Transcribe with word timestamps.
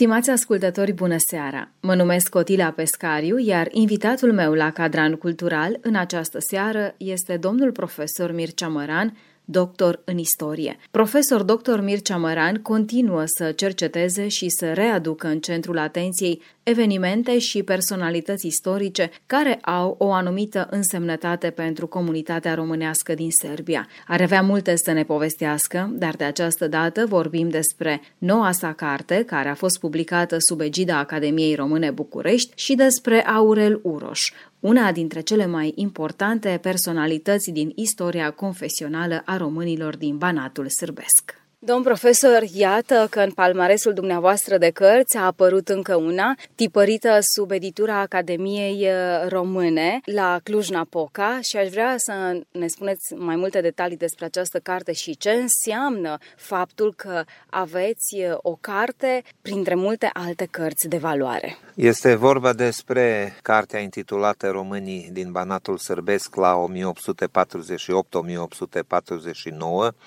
Stimați 0.00 0.30
ascultători, 0.30 0.92
bună 0.92 1.16
seara! 1.18 1.70
Mă 1.80 1.94
numesc 1.94 2.28
Cotila 2.28 2.70
Pescariu, 2.70 3.38
iar 3.38 3.68
invitatul 3.70 4.32
meu 4.32 4.52
la 4.52 4.70
Cadran 4.70 5.14
Cultural 5.14 5.78
în 5.80 5.94
această 5.94 6.38
seară 6.38 6.94
este 6.96 7.36
domnul 7.36 7.72
profesor 7.72 8.32
Mircea 8.32 8.68
Măran, 8.68 9.16
doctor 9.50 10.00
în 10.04 10.18
istorie. 10.18 10.76
Profesor 10.90 11.42
dr. 11.42 11.78
Mircea 11.80 12.16
Măran 12.16 12.56
continuă 12.62 13.22
să 13.24 13.52
cerceteze 13.52 14.28
și 14.28 14.48
să 14.48 14.72
readucă 14.72 15.26
în 15.26 15.40
centrul 15.40 15.78
atenției 15.78 16.42
evenimente 16.62 17.38
și 17.38 17.62
personalități 17.62 18.46
istorice 18.46 19.10
care 19.26 19.54
au 19.54 19.94
o 19.98 20.12
anumită 20.12 20.68
însemnătate 20.70 21.50
pentru 21.50 21.86
comunitatea 21.86 22.54
românească 22.54 23.14
din 23.14 23.28
Serbia. 23.30 23.88
Ar 24.06 24.20
avea 24.20 24.42
multe 24.42 24.76
să 24.76 24.92
ne 24.92 25.02
povestească, 25.04 25.90
dar 25.92 26.14
de 26.16 26.24
această 26.24 26.68
dată 26.68 27.06
vorbim 27.06 27.48
despre 27.48 28.00
noua 28.18 28.52
sa 28.52 28.72
carte, 28.72 29.24
care 29.26 29.48
a 29.48 29.54
fost 29.54 29.78
publicată 29.78 30.36
sub 30.38 30.60
egida 30.60 30.98
Academiei 30.98 31.54
Române 31.54 31.90
București, 31.90 32.52
și 32.54 32.74
despre 32.74 33.26
Aurel 33.26 33.80
Uroș, 33.82 34.32
una 34.60 34.92
dintre 34.92 35.20
cele 35.20 35.46
mai 35.46 35.72
importante 35.74 36.58
personalități 36.62 37.50
din 37.50 37.72
istoria 37.74 38.30
confesională 38.30 39.22
a 39.24 39.36
românilor 39.36 39.96
din 39.96 40.16
Banatul 40.16 40.68
Sârbesc. 40.68 41.39
Domn 41.62 41.82
profesor, 41.82 42.42
iată 42.52 43.06
că 43.10 43.20
în 43.20 43.30
palmaresul 43.30 43.92
dumneavoastră 43.92 44.58
de 44.58 44.70
cărți 44.70 45.16
a 45.16 45.24
apărut 45.24 45.68
încă 45.68 45.96
una, 45.96 46.34
tipărită 46.54 47.18
sub 47.20 47.50
editura 47.50 47.98
Academiei 47.98 48.86
uh, 48.86 49.28
Române 49.28 50.00
la 50.04 50.40
Cluj-Napoca 50.42 51.38
și 51.42 51.56
aș 51.56 51.68
vrea 51.68 51.94
să 51.96 52.40
ne 52.52 52.66
spuneți 52.66 53.14
mai 53.14 53.36
multe 53.36 53.60
detalii 53.60 53.96
despre 53.96 54.24
această 54.24 54.58
carte 54.58 54.92
și 54.92 55.16
ce 55.16 55.30
înseamnă 55.30 56.18
faptul 56.36 56.94
că 56.96 57.24
aveți 57.50 58.16
uh, 58.16 58.34
o 58.36 58.56
carte 58.60 59.22
printre 59.42 59.74
multe 59.74 60.10
alte 60.12 60.48
cărți 60.50 60.88
de 60.88 60.96
valoare. 60.96 61.56
Este 61.74 62.14
vorba 62.14 62.52
despre 62.52 63.34
cartea 63.42 63.80
intitulată 63.80 64.48
Românii 64.48 65.08
din 65.12 65.32
Banatul 65.32 65.78
Sârbesc 65.78 66.34
la 66.34 66.64
1848-1849, 66.64 66.66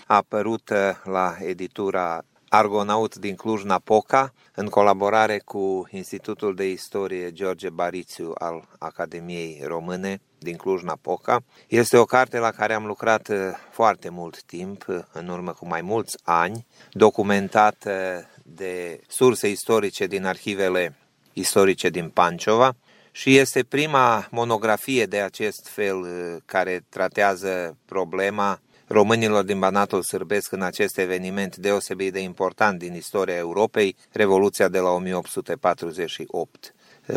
apărută 0.06 1.02
la 1.04 1.36
editura 1.47 2.23
Argonaut 2.49 3.16
din 3.16 3.36
Cluj-Napoca, 3.36 4.33
în 4.55 4.67
colaborare 4.67 5.41
cu 5.45 5.88
Institutul 5.91 6.55
de 6.55 6.69
Istorie 6.69 7.31
George 7.31 7.69
Barițiu 7.69 8.31
al 8.38 8.67
Academiei 8.80 9.61
Române 9.66 10.21
din 10.39 10.55
Cluj-Napoca. 10.55 11.43
Este 11.67 11.98
o 11.98 12.05
carte 12.05 12.37
la 12.37 12.52
care 12.52 12.73
am 12.73 12.86
lucrat 12.86 13.27
uh, 13.27 13.37
foarte 13.71 14.09
mult 14.09 14.43
timp, 14.43 14.86
uh, 14.87 14.99
în 15.11 15.27
urmă 15.27 15.52
cu 15.52 15.67
mai 15.67 15.82
mulți 15.82 16.17
ani, 16.23 16.65
documentată 16.92 18.26
de 18.43 19.02
surse 19.08 19.49
istorice 19.49 20.05
din 20.05 20.26
arhivele 20.26 20.95
istorice 21.33 21.89
din 21.89 22.09
Panciova 22.09 22.76
și 23.11 23.37
este 23.37 23.64
prima 23.64 24.27
monografie 24.32 25.05
de 25.05 25.20
acest 25.20 25.67
fel 25.67 25.98
uh, 25.98 26.42
care 26.45 26.86
tratează 26.89 27.77
problema 27.86 28.59
românilor 28.88 29.44
din 29.44 29.60
Banatul 29.60 30.02
Sârbesc 30.02 30.52
în 30.52 30.61
acest 30.61 30.98
eveniment 30.98 31.55
deosebit 31.55 32.14
de 32.14 32.20
important 32.20 32.80
din 32.80 32.94
istoria 32.94 33.36
Europei, 33.36 33.95
Revoluția 34.11 34.67
de 34.67 34.80
la 34.80 34.89
1848. 34.89 36.73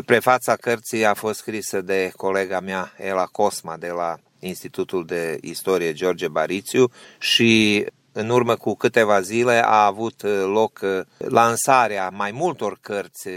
Prefața 0.07 0.57
cărții 0.57 1.05
a 1.05 1.15
fost 1.15 1.39
scrisă 1.39 1.81
de 1.81 2.13
colega 2.17 2.61
mea, 2.61 2.93
Ela 2.97 3.25
Cosma, 3.25 3.77
de 3.77 3.89
la 3.89 4.17
Institutul 4.39 5.05
de 5.05 5.39
Istorie 5.41 5.93
George 5.93 6.29
Barițiu 6.29 6.91
și 7.19 7.85
în 8.13 8.29
urmă 8.29 8.57
cu 8.57 8.75
câteva 8.75 9.21
zile 9.21 9.63
a 9.65 9.85
avut 9.85 10.23
loc 10.45 10.81
lansarea 11.17 12.09
mai 12.09 12.31
multor 12.31 12.79
cărți 12.81 13.29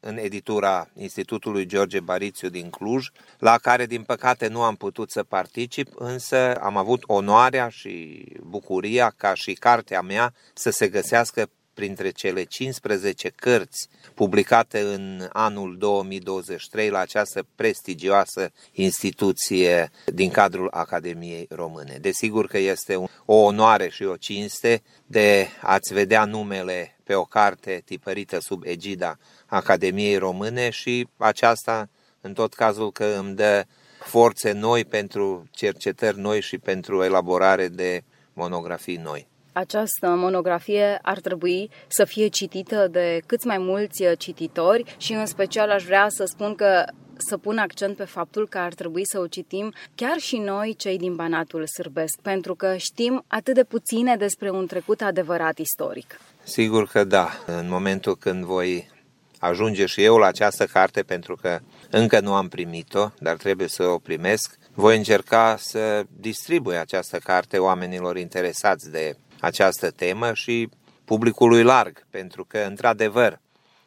în 0.00 0.16
editura 0.16 0.88
Institutului 0.94 1.66
George 1.66 2.00
Barițiu 2.00 2.48
din 2.48 2.70
Cluj, 2.70 3.08
la 3.38 3.58
care 3.58 3.86
din 3.86 4.02
păcate 4.02 4.48
nu 4.48 4.62
am 4.62 4.76
putut 4.76 5.10
să 5.10 5.22
particip, 5.22 5.88
însă 5.94 6.54
am 6.54 6.76
avut 6.76 7.02
onoarea 7.06 7.68
și 7.68 8.24
bucuria 8.42 9.14
ca 9.16 9.34
și 9.34 9.52
cartea 9.52 10.00
mea 10.00 10.34
să 10.54 10.70
se 10.70 10.88
găsească 10.88 11.50
printre 11.76 12.10
cele 12.10 12.44
15 12.44 13.28
cărți 13.28 13.88
publicate 14.14 14.80
în 14.80 15.28
anul 15.32 15.76
2023 15.78 16.88
la 16.88 16.98
această 16.98 17.46
prestigioasă 17.54 18.52
instituție 18.72 19.90
din 20.04 20.30
cadrul 20.30 20.68
Academiei 20.70 21.46
Române. 21.50 21.98
Desigur 22.00 22.46
că 22.46 22.58
este 22.58 22.96
o 23.24 23.34
onoare 23.34 23.88
și 23.88 24.02
o 24.02 24.16
cinste 24.16 24.82
de 25.06 25.48
a-ți 25.62 25.92
vedea 25.92 26.24
numele 26.24 26.96
pe 27.04 27.14
o 27.14 27.24
carte 27.24 27.82
tipărită 27.84 28.38
sub 28.40 28.62
egida 28.64 29.18
Academiei 29.46 30.16
Române 30.16 30.70
și 30.70 31.08
aceasta 31.16 31.88
în 32.20 32.32
tot 32.32 32.54
cazul 32.54 32.92
că 32.92 33.04
îmi 33.04 33.34
dă 33.34 33.64
forțe 34.04 34.52
noi 34.52 34.84
pentru 34.84 35.44
cercetări 35.50 36.18
noi 36.18 36.40
și 36.40 36.58
pentru 36.58 37.04
elaborare 37.04 37.68
de 37.68 38.02
monografii 38.32 38.96
noi. 38.96 39.28
Această 39.58 40.08
monografie 40.08 40.98
ar 41.02 41.20
trebui 41.20 41.70
să 41.86 42.04
fie 42.04 42.26
citită 42.26 42.88
de 42.90 43.20
cât 43.26 43.44
mai 43.44 43.58
mulți 43.58 44.04
cititori 44.18 44.94
și 44.98 45.12
în 45.12 45.26
special 45.26 45.70
aș 45.70 45.84
vrea 45.84 46.06
să 46.08 46.24
spun 46.24 46.54
că 46.54 46.84
să 47.16 47.36
pun 47.36 47.58
accent 47.58 47.96
pe 47.96 48.04
faptul 48.04 48.48
că 48.48 48.58
ar 48.58 48.74
trebui 48.74 49.06
să 49.06 49.18
o 49.18 49.26
citim 49.26 49.72
chiar 49.94 50.18
și 50.18 50.36
noi, 50.36 50.74
cei 50.74 50.98
din 50.98 51.14
Banatul 51.14 51.66
Sârbesc, 51.66 52.18
pentru 52.22 52.54
că 52.54 52.76
știm 52.76 53.24
atât 53.26 53.54
de 53.54 53.64
puține 53.64 54.16
despre 54.16 54.50
un 54.50 54.66
trecut 54.66 55.00
adevărat 55.00 55.58
istoric. 55.58 56.20
Sigur 56.42 56.88
că 56.88 57.04
da. 57.04 57.28
În 57.46 57.68
momentul 57.68 58.16
când 58.16 58.44
voi 58.44 58.90
ajunge 59.38 59.86
și 59.86 60.02
eu 60.02 60.16
la 60.16 60.26
această 60.26 60.64
carte, 60.64 61.02
pentru 61.02 61.36
că 61.36 61.58
încă 61.90 62.20
nu 62.20 62.34
am 62.34 62.48
primit-o, 62.48 63.10
dar 63.18 63.36
trebuie 63.36 63.68
să 63.68 63.82
o 63.82 63.98
primesc, 63.98 64.58
voi 64.74 64.96
încerca 64.96 65.56
să 65.58 66.04
distribui 66.20 66.76
această 66.76 67.18
carte 67.18 67.58
oamenilor 67.58 68.16
interesați 68.16 68.90
de 68.90 69.16
această 69.46 69.90
temă 69.90 70.34
și 70.34 70.68
publicului 71.04 71.62
larg, 71.62 72.06
pentru 72.10 72.44
că, 72.44 72.58
într-adevăr, 72.58 73.40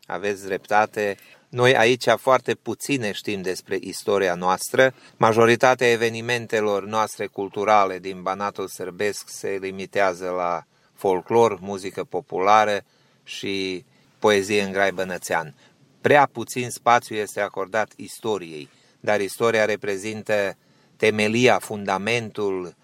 aveți 0.06 0.46
dreptate, 0.46 1.18
noi 1.50 1.76
aici 1.76 2.08
foarte 2.18 2.54
puține 2.56 3.12
știm 3.12 3.42
despre 3.42 3.78
istoria 3.80 4.36
noastră. 4.36 4.94
Majoritatea 5.18 5.92
evenimentelor 5.92 6.86
noastre 6.86 7.26
culturale 7.26 8.00
din 8.00 8.22
Banatul 8.22 8.68
Sărbesc 8.68 9.30
se 9.30 9.58
limitează 9.62 10.30
la 10.30 10.64
folclor, 10.94 11.60
muzică 11.60 12.04
populară 12.04 12.82
și 13.24 13.86
poezie 14.20 14.62
în 14.62 14.72
grai 14.72 14.92
bănățean. 14.92 15.56
Prea 16.02 16.30
puțin 16.32 16.70
spațiu 16.70 17.16
este 17.16 17.42
acordat 17.42 17.92
istoriei, 17.96 18.70
dar 19.00 19.22
istoria 19.22 19.66
reprezintă 19.66 20.58
temelia, 20.98 21.60
fundamentul 21.60 22.76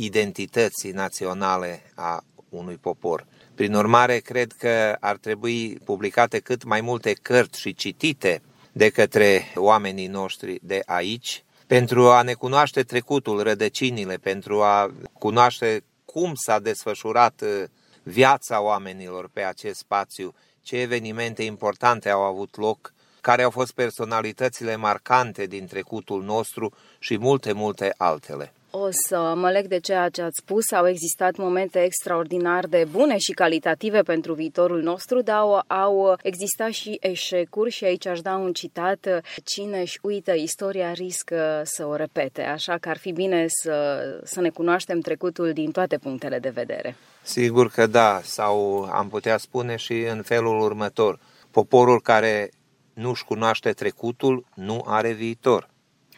identității 0.00 0.90
naționale 0.90 1.82
a 1.94 2.24
unui 2.48 2.76
popor. 2.76 3.26
Prin 3.54 3.74
urmare, 3.74 4.18
cred 4.18 4.52
că 4.52 4.96
ar 5.00 5.16
trebui 5.16 5.78
publicate 5.84 6.38
cât 6.38 6.64
mai 6.64 6.80
multe 6.80 7.12
cărți 7.12 7.60
și 7.60 7.74
citite 7.74 8.42
de 8.72 8.88
către 8.88 9.52
oamenii 9.54 10.06
noștri 10.06 10.58
de 10.62 10.82
aici, 10.86 11.44
pentru 11.66 12.10
a 12.10 12.22
ne 12.22 12.32
cunoaște 12.32 12.82
trecutul, 12.82 13.42
rădăcinile, 13.42 14.14
pentru 14.14 14.62
a 14.62 14.90
cunoaște 15.12 15.82
cum 16.04 16.32
s-a 16.34 16.58
desfășurat 16.58 17.40
uh, 17.40 17.64
viața 18.02 18.60
oamenilor 18.60 19.30
pe 19.32 19.42
acest 19.42 19.78
spațiu, 19.78 20.34
ce 20.62 20.76
evenimente 20.76 21.42
importante 21.42 22.08
au 22.08 22.22
avut 22.22 22.56
loc, 22.56 22.92
care 23.20 23.42
au 23.42 23.50
fost 23.50 23.72
personalitățile 23.72 24.76
marcante 24.76 25.46
din 25.46 25.66
trecutul 25.66 26.22
nostru 26.22 26.72
și 26.98 27.18
multe, 27.18 27.52
multe 27.52 27.94
altele. 27.96 28.52
O 28.70 28.88
să 28.90 29.32
mă 29.36 29.50
leg 29.50 29.66
de 29.66 29.78
ceea 29.78 30.08
ce 30.08 30.22
ați 30.22 30.40
spus. 30.42 30.72
Au 30.72 30.88
existat 30.88 31.36
momente 31.36 31.82
extraordinar 31.82 32.66
de 32.66 32.86
bune 32.90 33.16
și 33.18 33.32
calitative 33.32 34.02
pentru 34.02 34.34
viitorul 34.34 34.82
nostru, 34.82 35.20
dar 35.20 35.36
au, 35.36 35.62
au 35.66 36.16
existat 36.22 36.70
și 36.70 36.98
eșecuri 37.00 37.70
și 37.70 37.84
aici 37.84 38.06
aș 38.06 38.20
da 38.20 38.36
un 38.36 38.52
citat. 38.52 39.22
Cine 39.44 39.80
își 39.80 39.98
uită 40.02 40.32
istoria 40.32 40.92
riscă 40.92 41.62
să 41.64 41.86
o 41.86 41.94
repete, 41.94 42.42
așa 42.42 42.78
că 42.80 42.88
ar 42.88 42.98
fi 42.98 43.12
bine 43.12 43.46
să, 43.48 44.00
să 44.24 44.40
ne 44.40 44.48
cunoaștem 44.48 45.00
trecutul 45.00 45.52
din 45.52 45.70
toate 45.70 45.98
punctele 45.98 46.38
de 46.38 46.48
vedere. 46.48 46.96
Sigur 47.22 47.70
că 47.70 47.86
da, 47.86 48.20
sau 48.22 48.82
am 48.92 49.08
putea 49.08 49.36
spune 49.36 49.76
și 49.76 50.00
în 50.00 50.22
felul 50.22 50.60
următor. 50.60 51.18
poporul 51.50 52.00
care 52.00 52.50
nu-și 52.94 53.24
cunoaște 53.24 53.72
trecutul 53.72 54.44
nu 54.54 54.84
are 54.86 55.12
viitor 55.12 55.68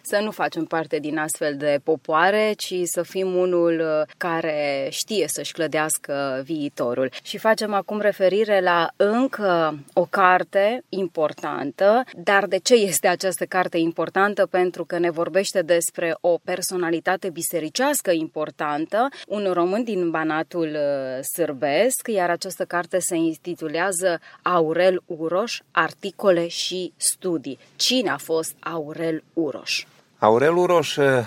să 0.02 0.20
nu 0.22 0.30
facem 0.30 0.64
parte 0.64 0.98
din 0.98 1.18
astfel 1.18 1.56
de 1.56 1.80
popoare, 1.84 2.52
ci 2.56 2.74
să 2.84 3.02
fim 3.02 3.34
unul 3.34 3.80
uh, 3.80 4.12
care 4.16 4.88
știe 4.90 5.24
să-și 5.28 5.52
clădească 5.52 6.42
viitorul. 6.44 7.10
Și 7.22 7.38
facem 7.38 7.74
acum 7.74 8.00
referire 8.00 8.60
la 8.60 8.90
încă 8.96 9.78
o 9.92 10.04
carte 10.10 10.82
importantă, 10.88 12.04
dar 12.16 12.46
de 12.46 12.56
ce 12.56 12.74
este 12.74 13.08
această 13.08 13.44
carte 13.44 13.78
importantă? 13.78 14.46
Pentru 14.46 14.84
că 14.84 14.98
ne 14.98 15.10
vorbește 15.10 15.62
despre 15.62 16.16
o 16.20 16.38
personalitate 16.44 17.30
bisericească 17.30 18.10
importantă, 18.10 19.08
un 19.28 19.50
român 19.52 19.84
din 19.84 20.10
Banatul 20.10 20.68
uh, 20.68 21.24
Sârbesc, 21.34 22.08
iar 22.08 22.30
această 22.30 22.64
carte 22.64 22.98
se 22.98 23.16
intitulează 23.16 24.20
Aurel 24.42 25.02
Uroș, 25.06 25.60
articole 25.70 26.48
și 26.48 26.92
studii. 26.96 27.58
Cine 27.76 28.10
a 28.10 28.16
fost 28.16 28.54
Aurel 28.60 29.22
Uroș? 29.32 29.84
Aurel 30.22 30.56
Uroș 30.56 30.96
eh, 30.96 31.26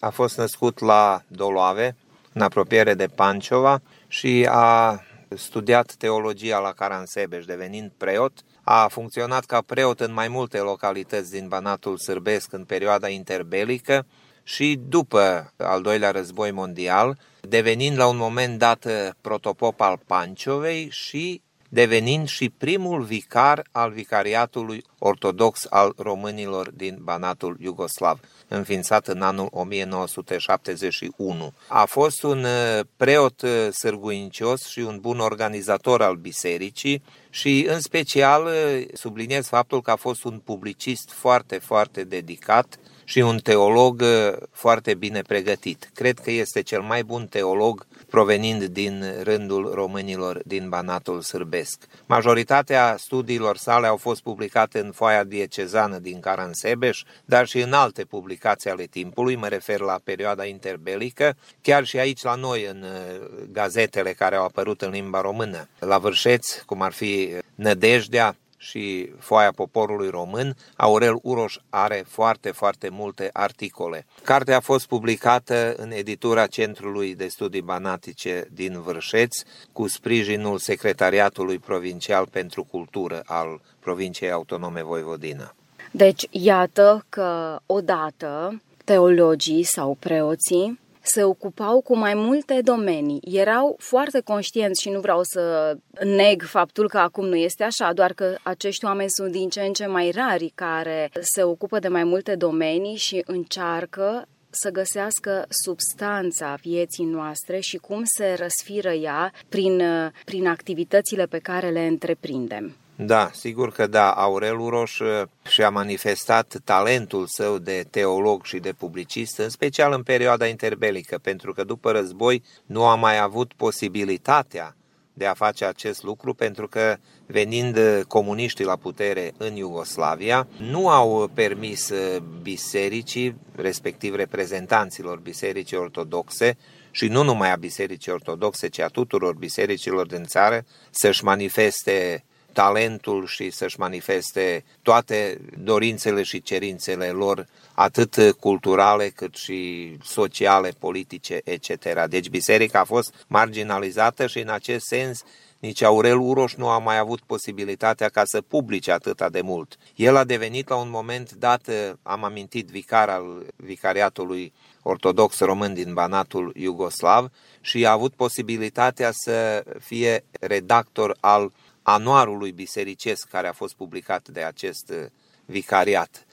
a 0.00 0.10
fost 0.10 0.36
născut 0.36 0.78
la 0.78 1.22
Doloave, 1.26 1.96
în 2.32 2.40
apropiere 2.40 2.94
de 2.94 3.06
Panciova 3.06 3.82
și 4.08 4.46
a 4.50 5.00
studiat 5.28 5.94
teologia 5.98 6.58
la 6.58 6.72
Caransebeș, 6.72 7.44
devenind 7.44 7.90
preot. 7.96 8.32
A 8.62 8.88
funcționat 8.88 9.44
ca 9.44 9.60
preot 9.60 10.00
în 10.00 10.12
mai 10.12 10.28
multe 10.28 10.58
localități 10.58 11.30
din 11.30 11.48
Banatul 11.48 11.98
Sârbesc 11.98 12.52
în 12.52 12.64
perioada 12.64 13.08
interbelică 13.08 14.06
și 14.42 14.80
după 14.88 15.52
al 15.56 15.82
doilea 15.82 16.10
război 16.10 16.50
mondial, 16.50 17.18
devenind 17.40 17.98
la 17.98 18.06
un 18.06 18.16
moment 18.16 18.58
dat 18.58 18.84
eh, 18.84 19.08
protopop 19.20 19.80
al 19.80 20.00
Panciovei 20.06 20.88
și 20.90 21.42
devenind 21.72 22.28
și 22.28 22.48
primul 22.48 23.02
vicar 23.02 23.66
al 23.72 23.90
vicariatului 23.90 24.84
ortodox 24.98 25.66
al 25.70 25.92
românilor 25.96 26.70
din 26.70 26.98
Banatul 27.02 27.56
Iugoslav, 27.60 28.20
înființat 28.48 29.08
în 29.08 29.22
anul 29.22 29.48
1971. 29.50 31.52
A 31.66 31.84
fost 31.84 32.22
un 32.22 32.44
uh, 32.44 32.80
preot 32.96 33.42
uh, 33.42 33.68
sârguincios 33.72 34.66
și 34.66 34.80
un 34.80 34.98
bun 35.00 35.20
organizator 35.20 36.02
al 36.02 36.14
bisericii 36.14 37.02
și 37.30 37.66
în 37.68 37.80
special 37.80 38.44
uh, 38.44 38.84
subliniez 38.92 39.46
faptul 39.46 39.82
că 39.82 39.90
a 39.90 39.96
fost 39.96 40.24
un 40.24 40.40
publicist 40.44 41.10
foarte, 41.10 41.58
foarte 41.58 42.04
dedicat 42.04 42.78
și 43.04 43.18
un 43.18 43.38
teolog 43.38 44.04
foarte 44.50 44.94
bine 44.94 45.22
pregătit. 45.22 45.90
Cred 45.94 46.18
că 46.18 46.30
este 46.30 46.62
cel 46.62 46.80
mai 46.80 47.02
bun 47.02 47.26
teolog 47.26 47.86
provenind 48.10 48.64
din 48.64 49.04
rândul 49.22 49.70
românilor 49.74 50.40
din 50.44 50.68
Banatul 50.68 51.20
Sârbesc. 51.20 51.84
Majoritatea 52.06 52.94
studiilor 52.98 53.56
sale 53.56 53.86
au 53.86 53.96
fost 53.96 54.22
publicate 54.22 54.78
în 54.78 54.92
foaia 54.92 55.24
diecezană 55.24 55.98
din 55.98 56.20
Caransebeș, 56.20 57.02
dar 57.24 57.46
și 57.46 57.60
în 57.60 57.72
alte 57.72 58.04
publicații 58.04 58.70
ale 58.70 58.84
timpului, 58.84 59.36
mă 59.36 59.48
refer 59.48 59.80
la 59.80 60.00
perioada 60.04 60.44
interbelică, 60.44 61.36
chiar 61.62 61.84
și 61.84 61.98
aici 61.98 62.22
la 62.22 62.34
noi 62.34 62.66
în 62.66 62.82
uh, 62.82 63.48
gazetele 63.52 64.12
care 64.12 64.36
au 64.36 64.44
apărut 64.44 64.82
în 64.82 64.90
limba 64.90 65.20
română. 65.20 65.68
La 65.78 65.98
Vârșeț, 65.98 66.62
cum 66.66 66.82
ar 66.82 66.92
fi 66.92 67.28
Nădejdea, 67.54 68.36
și 68.62 69.12
Foaia 69.18 69.52
Poporului 69.52 70.08
Român, 70.08 70.56
Aurel 70.76 71.18
Uroș 71.22 71.56
are 71.70 72.04
foarte, 72.08 72.50
foarte 72.50 72.88
multe 72.88 73.30
articole. 73.32 74.06
Cartea 74.22 74.56
a 74.56 74.60
fost 74.60 74.86
publicată 74.86 75.74
în 75.76 75.90
editura 75.90 76.46
Centrului 76.46 77.14
de 77.14 77.26
Studii 77.28 77.62
Banatice 77.62 78.48
din 78.52 78.80
Vârșeț, 78.80 79.36
cu 79.72 79.88
sprijinul 79.88 80.58
Secretariatului 80.58 81.58
Provincial 81.58 82.26
pentru 82.26 82.64
Cultură 82.64 83.22
al 83.24 83.60
Provinciei 83.78 84.30
Autonome 84.30 84.82
Voivodina. 84.82 85.54
Deci, 85.90 86.26
iată 86.30 87.04
că 87.08 87.58
odată 87.66 88.60
teologii 88.84 89.62
sau 89.62 89.96
preoții 89.98 90.78
se 91.02 91.24
ocupau 91.24 91.80
cu 91.80 91.96
mai 91.96 92.14
multe 92.14 92.60
domenii. 92.64 93.20
Erau 93.22 93.76
foarte 93.78 94.20
conștienți 94.20 94.82
și 94.82 94.90
nu 94.90 95.00
vreau 95.00 95.20
să 95.22 95.74
neg 96.04 96.42
faptul 96.42 96.88
că 96.88 96.98
acum 96.98 97.26
nu 97.26 97.36
este 97.36 97.64
așa, 97.64 97.92
doar 97.92 98.12
că 98.12 98.36
acești 98.42 98.84
oameni 98.84 99.10
sunt 99.10 99.32
din 99.32 99.48
ce 99.48 99.60
în 99.60 99.72
ce 99.72 99.86
mai 99.86 100.10
rari 100.10 100.52
care 100.54 101.10
se 101.20 101.42
ocupă 101.42 101.78
de 101.78 101.88
mai 101.88 102.04
multe 102.04 102.34
domenii 102.34 102.96
și 102.96 103.22
încearcă 103.26 104.26
să 104.50 104.70
găsească 104.70 105.46
substanța 105.64 106.54
vieții 106.60 107.04
noastre 107.04 107.60
și 107.60 107.76
cum 107.76 108.02
se 108.04 108.34
răsfiră 108.38 108.90
ea 108.92 109.32
prin, 109.48 109.82
prin 110.24 110.46
activitățile 110.46 111.26
pe 111.26 111.38
care 111.38 111.70
le 111.70 111.86
întreprindem. 111.86 112.76
Da, 113.02 113.30
sigur 113.32 113.72
că 113.72 113.86
da. 113.86 114.10
Aurel 114.10 114.58
Uroș 114.58 114.98
uh, 114.98 115.22
și-a 115.48 115.70
manifestat 115.70 116.56
talentul 116.64 117.26
său 117.26 117.58
de 117.58 117.86
teolog 117.90 118.44
și 118.44 118.58
de 118.58 118.72
publicist, 118.72 119.38
în 119.38 119.48
special 119.48 119.92
în 119.92 120.02
perioada 120.02 120.46
interbelică, 120.46 121.18
pentru 121.18 121.52
că 121.52 121.64
după 121.64 121.90
război 121.90 122.42
nu 122.66 122.84
a 122.84 122.94
mai 122.94 123.18
avut 123.18 123.52
posibilitatea 123.52 124.76
de 125.12 125.26
a 125.26 125.34
face 125.34 125.64
acest 125.64 126.02
lucru, 126.02 126.34
pentru 126.34 126.68
că 126.68 126.96
venind 127.26 127.76
uh, 127.76 128.00
comuniștii 128.08 128.64
la 128.64 128.76
putere 128.76 129.32
în 129.36 129.56
Iugoslavia, 129.56 130.46
nu 130.56 130.88
au 130.88 131.30
permis 131.34 131.88
uh, 131.88 132.22
bisericii, 132.42 133.36
respectiv 133.54 134.14
reprezentanților 134.14 135.18
bisericii 135.18 135.76
ortodoxe, 135.76 136.56
și 136.90 137.06
nu 137.06 137.22
numai 137.22 137.52
a 137.52 137.56
bisericii 137.56 138.12
ortodoxe, 138.12 138.68
ci 138.68 138.78
a 138.78 138.86
tuturor 138.86 139.34
bisericilor 139.34 140.06
din 140.06 140.24
țară, 140.24 140.64
să-și 140.90 141.24
manifeste 141.24 142.24
talentul 142.52 143.26
și 143.26 143.50
să-și 143.50 143.78
manifeste 143.78 144.64
toate 144.82 145.40
dorințele 145.58 146.22
și 146.22 146.42
cerințele 146.42 147.08
lor, 147.08 147.46
atât 147.74 148.36
culturale 148.40 149.08
cât 149.08 149.34
și 149.34 149.90
sociale, 150.02 150.70
politice, 150.78 151.40
etc. 151.44 152.06
Deci 152.08 152.28
biserica 152.28 152.80
a 152.80 152.84
fost 152.84 153.14
marginalizată 153.26 154.26
și 154.26 154.38
în 154.38 154.48
acest 154.48 154.86
sens 154.86 155.24
nici 155.60 155.82
Aurel 155.82 156.18
Uroș 156.18 156.54
nu 156.54 156.68
a 156.68 156.78
mai 156.78 156.98
avut 156.98 157.20
posibilitatea 157.20 158.08
ca 158.08 158.22
să 158.24 158.40
publice 158.40 158.92
atâta 158.92 159.28
de 159.28 159.40
mult. 159.40 159.78
El 159.94 160.16
a 160.16 160.24
devenit 160.24 160.68
la 160.68 160.76
un 160.76 160.90
moment 160.90 161.32
dat, 161.32 161.70
am 162.02 162.24
amintit, 162.24 162.68
vicar 162.68 163.08
al 163.08 163.46
vicariatului 163.56 164.52
ortodox 164.82 165.38
român 165.38 165.74
din 165.74 165.94
Banatul 165.94 166.52
Iugoslav 166.56 167.30
și 167.60 167.86
a 167.86 167.90
avut 167.90 168.14
posibilitatea 168.14 169.10
să 169.12 169.64
fie 169.80 170.24
redactor 170.40 171.16
al 171.20 171.52
anuarului 171.82 172.52
bisericesc 172.52 173.28
care 173.28 173.48
a 173.48 173.52
fost 173.52 173.74
publicat 173.74 174.28
de 174.28 174.42
acest 174.42 174.90
uh, 174.90 175.06
vicariat, 175.44 176.26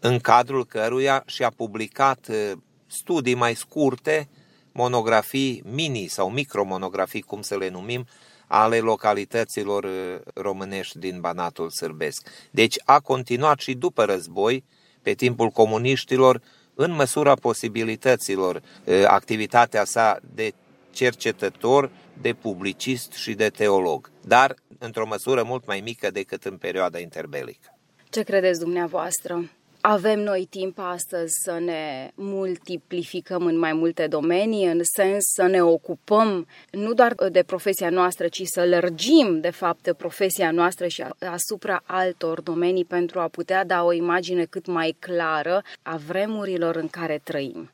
în 0.00 0.18
cadrul 0.18 0.64
căruia 0.66 1.22
și-a 1.26 1.52
publicat 1.56 2.26
uh, 2.30 2.52
studii 2.86 3.34
mai 3.34 3.54
scurte, 3.54 4.28
monografii 4.72 5.62
mini 5.72 6.06
sau 6.06 6.30
micromonografii, 6.30 7.22
cum 7.22 7.42
să 7.42 7.56
le 7.56 7.68
numim, 7.68 8.06
ale 8.46 8.78
localităților 8.78 9.84
uh, 9.84 10.20
românești 10.34 10.98
din 10.98 11.20
Banatul 11.20 11.70
Sârbesc. 11.70 12.28
Deci 12.50 12.76
a 12.84 13.00
continuat 13.00 13.58
și 13.58 13.74
după 13.74 14.04
război, 14.04 14.64
pe 15.02 15.12
timpul 15.12 15.48
comuniștilor, 15.48 16.42
în 16.74 16.92
măsura 16.92 17.34
posibilităților, 17.34 18.62
activitatea 19.06 19.84
sa 19.84 20.18
de 20.34 20.52
cercetător, 20.94 21.90
de 22.20 22.32
publicist 22.32 23.12
și 23.12 23.34
de 23.34 23.48
teolog, 23.48 24.10
dar 24.26 24.54
într-o 24.78 25.06
măsură 25.06 25.42
mult 25.42 25.66
mai 25.66 25.80
mică 25.80 26.10
decât 26.10 26.44
în 26.44 26.56
perioada 26.56 26.98
interbelică. 26.98 27.78
Ce 28.10 28.22
credeți 28.22 28.60
dumneavoastră? 28.60 29.50
Avem 29.86 30.20
noi 30.20 30.46
timp 30.50 30.78
astăzi 30.78 31.32
să 31.42 31.58
ne 31.58 32.10
multiplificăm 32.14 33.46
în 33.46 33.58
mai 33.58 33.72
multe 33.72 34.06
domenii, 34.06 34.66
în 34.66 34.80
sens 34.82 35.22
să 35.34 35.46
ne 35.46 35.62
ocupăm 35.62 36.46
nu 36.70 36.92
doar 36.92 37.14
de 37.32 37.42
profesia 37.42 37.90
noastră, 37.90 38.28
ci 38.28 38.42
să 38.44 38.64
lărgim, 38.64 39.40
de 39.40 39.50
fapt, 39.50 39.92
profesia 39.92 40.50
noastră 40.50 40.86
și 40.86 41.04
asupra 41.18 41.82
altor 41.84 42.40
domenii 42.40 42.84
pentru 42.84 43.20
a 43.20 43.28
putea 43.28 43.64
da 43.64 43.82
o 43.82 43.92
imagine 43.92 44.44
cât 44.44 44.66
mai 44.66 44.96
clară 44.98 45.62
a 45.82 45.96
vremurilor 45.96 46.76
în 46.76 46.88
care 46.88 47.20
trăim. 47.24 47.70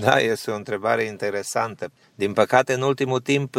Da, 0.00 0.20
este 0.20 0.50
o 0.50 0.54
întrebare 0.54 1.02
interesantă. 1.02 1.92
Din 2.14 2.32
păcate, 2.32 2.72
în 2.72 2.82
ultimul 2.82 3.20
timp, 3.20 3.56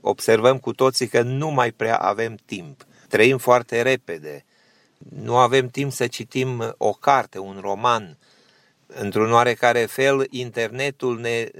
observăm 0.00 0.58
cu 0.58 0.72
toții 0.72 1.08
că 1.08 1.22
nu 1.22 1.50
mai 1.50 1.70
prea 1.70 1.96
avem 1.96 2.36
timp. 2.44 2.86
Trăim 3.08 3.38
foarte 3.38 3.82
repede. 3.82 4.44
Nu 4.98 5.36
avem 5.36 5.68
timp 5.68 5.92
să 5.92 6.06
citim 6.06 6.74
o 6.78 6.92
carte, 6.92 7.38
un 7.38 7.58
roman. 7.60 8.18
Într-un 8.86 9.32
oarecare 9.32 9.84
fel, 9.84 10.26
internetul 10.30 11.20
ne 11.20 11.50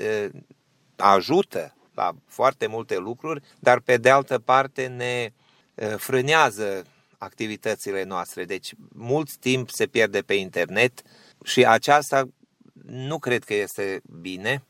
ajută 0.97 1.75
la 1.95 2.13
foarte 2.27 2.67
multe 2.67 2.99
lucruri, 2.99 3.43
dar 3.59 3.81
pe 3.81 3.97
de 3.97 4.11
altă 4.11 4.39
parte 4.39 4.87
ne 4.87 5.33
frânează 5.97 6.85
activitățile 7.19 8.05
noastre. 8.05 8.45
Deci, 8.45 8.73
mult 8.95 9.37
timp 9.37 9.71
se 9.71 9.87
pierde 9.87 10.21
pe 10.21 10.35
internet 10.35 11.03
și 11.45 11.67
aceasta 11.67 12.29
nu 12.87 13.19
cred 13.19 13.45
că 13.45 13.55
este 13.55 14.03
bine. 14.21 14.63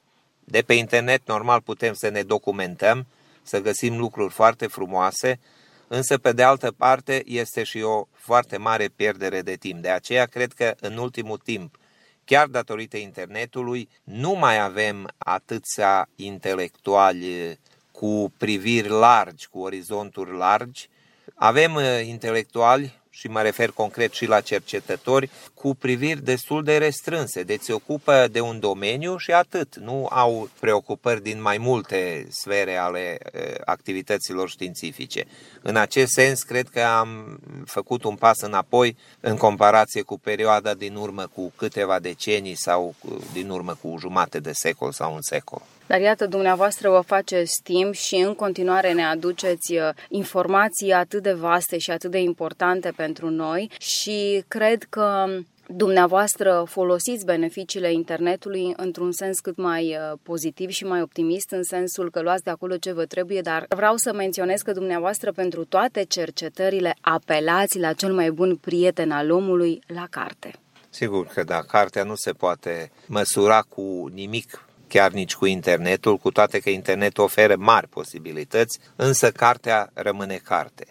De 0.44 0.62
pe 0.62 0.74
internet, 0.74 1.26
normal, 1.26 1.60
putem 1.60 1.92
să 1.92 2.08
ne 2.08 2.22
documentăm, 2.22 3.06
să 3.42 3.60
găsim 3.60 3.98
lucruri 3.98 4.32
foarte 4.32 4.66
frumoase, 4.66 5.40
însă 5.88 6.18
pe 6.18 6.32
de 6.32 6.42
altă 6.42 6.72
parte 6.72 7.22
este 7.26 7.62
și 7.62 7.80
o 7.80 8.06
foarte 8.12 8.56
mare 8.56 8.88
pierdere 8.96 9.42
de 9.42 9.54
timp. 9.54 9.82
De 9.82 9.90
aceea 9.90 10.26
cred 10.26 10.52
că 10.52 10.74
în 10.80 10.96
ultimul 10.96 11.38
timp, 11.38 11.78
chiar 12.24 12.46
datorită 12.46 12.96
internetului, 12.96 13.88
nu 14.04 14.32
mai 14.32 14.60
avem 14.60 15.08
atâția 15.18 16.08
intelectuali 16.16 17.58
cu 17.92 18.32
priviri 18.38 18.88
largi, 18.88 19.48
cu 19.48 19.58
orizonturi 19.58 20.36
largi. 20.36 20.88
Avem 21.34 21.74
uh, 21.74 21.82
intelectuali 22.04 23.01
și 23.14 23.28
mă 23.28 23.42
refer 23.42 23.70
concret 23.70 24.12
și 24.12 24.26
la 24.26 24.40
cercetători, 24.40 25.30
cu 25.54 25.74
priviri 25.74 26.24
destul 26.24 26.64
de 26.64 26.76
restrânse. 26.76 27.42
Deci 27.42 27.60
se 27.60 27.72
ocupă 27.72 28.28
de 28.30 28.40
un 28.40 28.60
domeniu 28.60 29.16
și 29.16 29.32
atât. 29.32 29.76
Nu 29.76 30.06
au 30.10 30.48
preocupări 30.60 31.22
din 31.22 31.40
mai 31.40 31.58
multe 31.58 32.26
sfere 32.30 32.76
ale 32.76 33.18
activităților 33.64 34.48
științifice. 34.48 35.26
În 35.62 35.76
acest 35.76 36.12
sens, 36.12 36.42
cred 36.42 36.68
că 36.68 36.80
am 36.80 37.40
făcut 37.64 38.04
un 38.04 38.16
pas 38.16 38.40
înapoi 38.40 38.96
în 39.20 39.36
comparație 39.36 40.02
cu 40.02 40.18
perioada 40.18 40.74
din 40.74 40.94
urmă 40.94 41.26
cu 41.34 41.52
câteva 41.56 41.98
decenii 41.98 42.54
sau 42.54 42.94
din 43.32 43.48
urmă 43.48 43.78
cu 43.82 43.96
jumate 43.98 44.38
de 44.38 44.52
secol 44.52 44.92
sau 44.92 45.14
un 45.14 45.22
secol. 45.22 45.62
Dar 45.86 46.00
iată, 46.00 46.26
dumneavoastră 46.26 46.90
vă 46.90 47.00
faceți 47.06 47.60
timp 47.62 47.94
și 47.94 48.14
în 48.16 48.34
continuare 48.34 48.92
ne 48.92 49.04
aduceți 49.04 49.72
uh, 49.72 49.88
informații 50.08 50.92
atât 50.92 51.22
de 51.22 51.32
vaste 51.32 51.78
și 51.78 51.90
atât 51.90 52.10
de 52.10 52.18
importante 52.18 52.92
pentru 52.96 53.30
noi 53.30 53.70
și 53.78 54.44
cred 54.48 54.82
că 54.82 55.26
dumneavoastră 55.66 56.64
folosiți 56.68 57.24
beneficiile 57.24 57.92
internetului 57.92 58.72
într-un 58.76 59.12
sens 59.12 59.38
cât 59.38 59.56
mai 59.56 59.96
uh, 59.96 60.18
pozitiv 60.22 60.70
și 60.70 60.84
mai 60.84 61.02
optimist, 61.02 61.50
în 61.50 61.62
sensul 61.62 62.10
că 62.10 62.20
luați 62.20 62.42
de 62.42 62.50
acolo 62.50 62.76
ce 62.76 62.92
vă 62.92 63.04
trebuie, 63.04 63.40
dar 63.40 63.66
vreau 63.68 63.96
să 63.96 64.12
menționez 64.12 64.60
că 64.60 64.72
dumneavoastră 64.72 65.32
pentru 65.32 65.64
toate 65.64 66.02
cercetările 66.04 66.94
apelați 67.00 67.78
la 67.78 67.92
cel 67.92 68.12
mai 68.12 68.30
bun 68.30 68.56
prieten 68.56 69.10
al 69.10 69.30
omului, 69.30 69.82
la 69.86 70.06
carte. 70.10 70.52
Sigur 70.90 71.26
că 71.26 71.42
da, 71.42 71.60
cartea 71.60 72.02
nu 72.02 72.14
se 72.14 72.32
poate 72.32 72.90
măsura 73.06 73.60
cu 73.60 74.10
nimic 74.12 74.64
chiar 74.92 75.12
nici 75.12 75.34
cu 75.34 75.46
internetul, 75.46 76.16
cu 76.16 76.30
toate 76.30 76.58
că 76.58 76.70
internetul 76.70 77.24
oferă 77.24 77.56
mari 77.58 77.88
posibilități, 77.88 78.78
însă 78.96 79.30
cartea 79.30 79.90
rămâne 79.94 80.36
carte. 80.36 80.86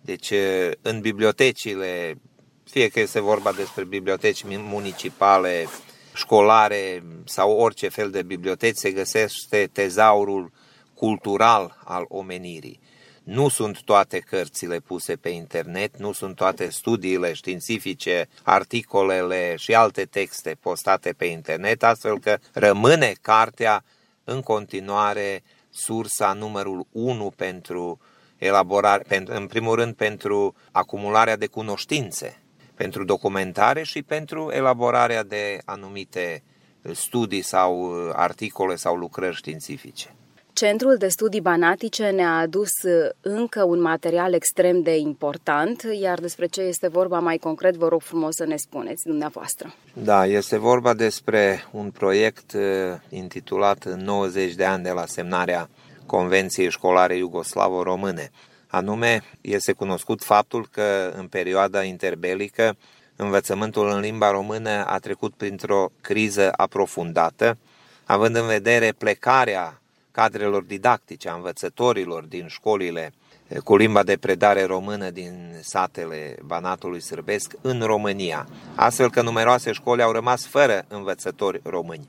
Deci, 0.00 0.32
în 0.82 1.00
bibliotecile, 1.00 2.18
fie 2.64 2.88
că 2.88 3.00
este 3.00 3.20
vorba 3.20 3.52
despre 3.52 3.84
biblioteci 3.84 4.44
municipale, 4.46 5.66
școlare 6.14 7.02
sau 7.24 7.52
orice 7.52 7.88
fel 7.88 8.10
de 8.10 8.22
biblioteci, 8.22 8.76
se 8.76 8.90
găsește 8.90 9.68
tezaurul 9.72 10.52
cultural 10.94 11.76
al 11.84 12.04
omenirii. 12.08 12.80
Nu 13.22 13.48
sunt 13.48 13.82
toate 13.82 14.18
cărțile 14.18 14.78
puse 14.78 15.16
pe 15.16 15.28
internet, 15.28 15.96
nu 15.96 16.12
sunt 16.12 16.36
toate 16.36 16.70
studiile 16.70 17.32
științifice, 17.32 18.28
articolele 18.42 19.56
și 19.56 19.74
alte 19.74 20.04
texte 20.04 20.56
postate 20.60 21.12
pe 21.12 21.24
internet, 21.24 21.82
astfel 21.82 22.18
că 22.18 22.38
rămâne 22.52 23.12
cartea 23.20 23.84
în 24.24 24.40
continuare 24.40 25.42
sursa 25.70 26.32
numărul 26.32 26.86
1 26.92 27.32
pentru 27.36 28.00
elaborare, 28.38 29.24
în 29.26 29.46
primul 29.46 29.74
rând 29.74 29.94
pentru 29.94 30.54
acumularea 30.72 31.36
de 31.36 31.46
cunoștințe, 31.46 32.42
pentru 32.74 33.04
documentare 33.04 33.82
și 33.82 34.02
pentru 34.02 34.50
elaborarea 34.52 35.22
de 35.22 35.60
anumite 35.64 36.42
studii 36.92 37.42
sau 37.42 37.92
articole 38.12 38.76
sau 38.76 38.96
lucrări 38.96 39.36
științifice. 39.36 40.14
Centrul 40.52 40.96
de 40.96 41.08
Studii 41.08 41.40
Banatice 41.40 42.10
ne-a 42.10 42.36
adus 42.36 42.70
uh, 42.82 43.10
încă 43.20 43.62
un 43.62 43.80
material 43.80 44.32
extrem 44.32 44.82
de 44.82 44.96
important, 44.96 45.82
iar 46.00 46.18
despre 46.18 46.46
ce 46.46 46.60
este 46.60 46.88
vorba 46.88 47.18
mai 47.18 47.36
concret, 47.36 47.74
vă 47.74 47.88
rog 47.88 48.02
frumos 48.02 48.34
să 48.34 48.44
ne 48.44 48.56
spuneți 48.56 49.04
dumneavoastră. 49.04 49.74
Da, 49.92 50.26
este 50.26 50.58
vorba 50.58 50.94
despre 50.94 51.64
un 51.70 51.90
proiect 51.90 52.52
uh, 52.52 52.62
intitulat 53.08 53.84
90 53.84 54.54
de 54.54 54.64
ani 54.64 54.82
de 54.82 54.90
la 54.90 55.06
semnarea 55.06 55.68
Convenției 56.06 56.70
Școlare 56.70 57.16
Iugoslavo-Române. 57.16 58.30
Anume, 58.66 59.22
este 59.40 59.72
cunoscut 59.72 60.22
faptul 60.22 60.68
că 60.70 61.12
în 61.16 61.26
perioada 61.26 61.82
interbelică 61.82 62.76
învățământul 63.16 63.90
în 63.90 64.00
limba 64.00 64.30
română 64.30 64.84
a 64.84 64.98
trecut 64.98 65.34
printr-o 65.34 65.90
criză 66.00 66.52
aprofundată, 66.56 67.58
având 68.04 68.36
în 68.36 68.46
vedere 68.46 68.92
plecarea 68.98 69.79
cadrelor 70.10 70.62
didactice, 70.62 71.28
a 71.28 71.34
învățătorilor 71.34 72.24
din 72.24 72.46
școlile 72.46 73.12
cu 73.64 73.76
limba 73.76 74.02
de 74.02 74.16
predare 74.16 74.64
română 74.64 75.10
din 75.10 75.58
satele 75.62 76.36
Banatului 76.44 77.00
Sârbesc 77.00 77.52
în 77.60 77.80
România, 77.80 78.48
astfel 78.74 79.10
că 79.10 79.22
numeroase 79.22 79.72
școli 79.72 80.02
au 80.02 80.12
rămas 80.12 80.46
fără 80.46 80.84
învățători 80.88 81.60
români. 81.62 82.08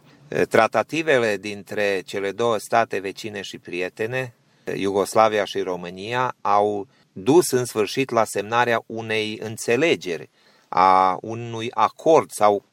Tratativele 0.49 1.37
dintre 1.37 2.01
cele 2.05 2.31
două 2.31 2.57
state 2.57 2.99
vecine 2.99 3.41
și 3.41 3.57
prietene, 3.57 4.33
Iugoslavia 4.75 5.45
și 5.45 5.59
România, 5.59 6.35
au 6.41 6.87
dus 7.13 7.51
în 7.51 7.65
sfârșit 7.65 8.09
la 8.09 8.23
semnarea 8.23 8.83
unei 8.85 9.39
înțelegeri, 9.43 10.29
a 10.69 11.17
unui 11.21 11.71
acord 11.73 12.31
sau 12.31 12.63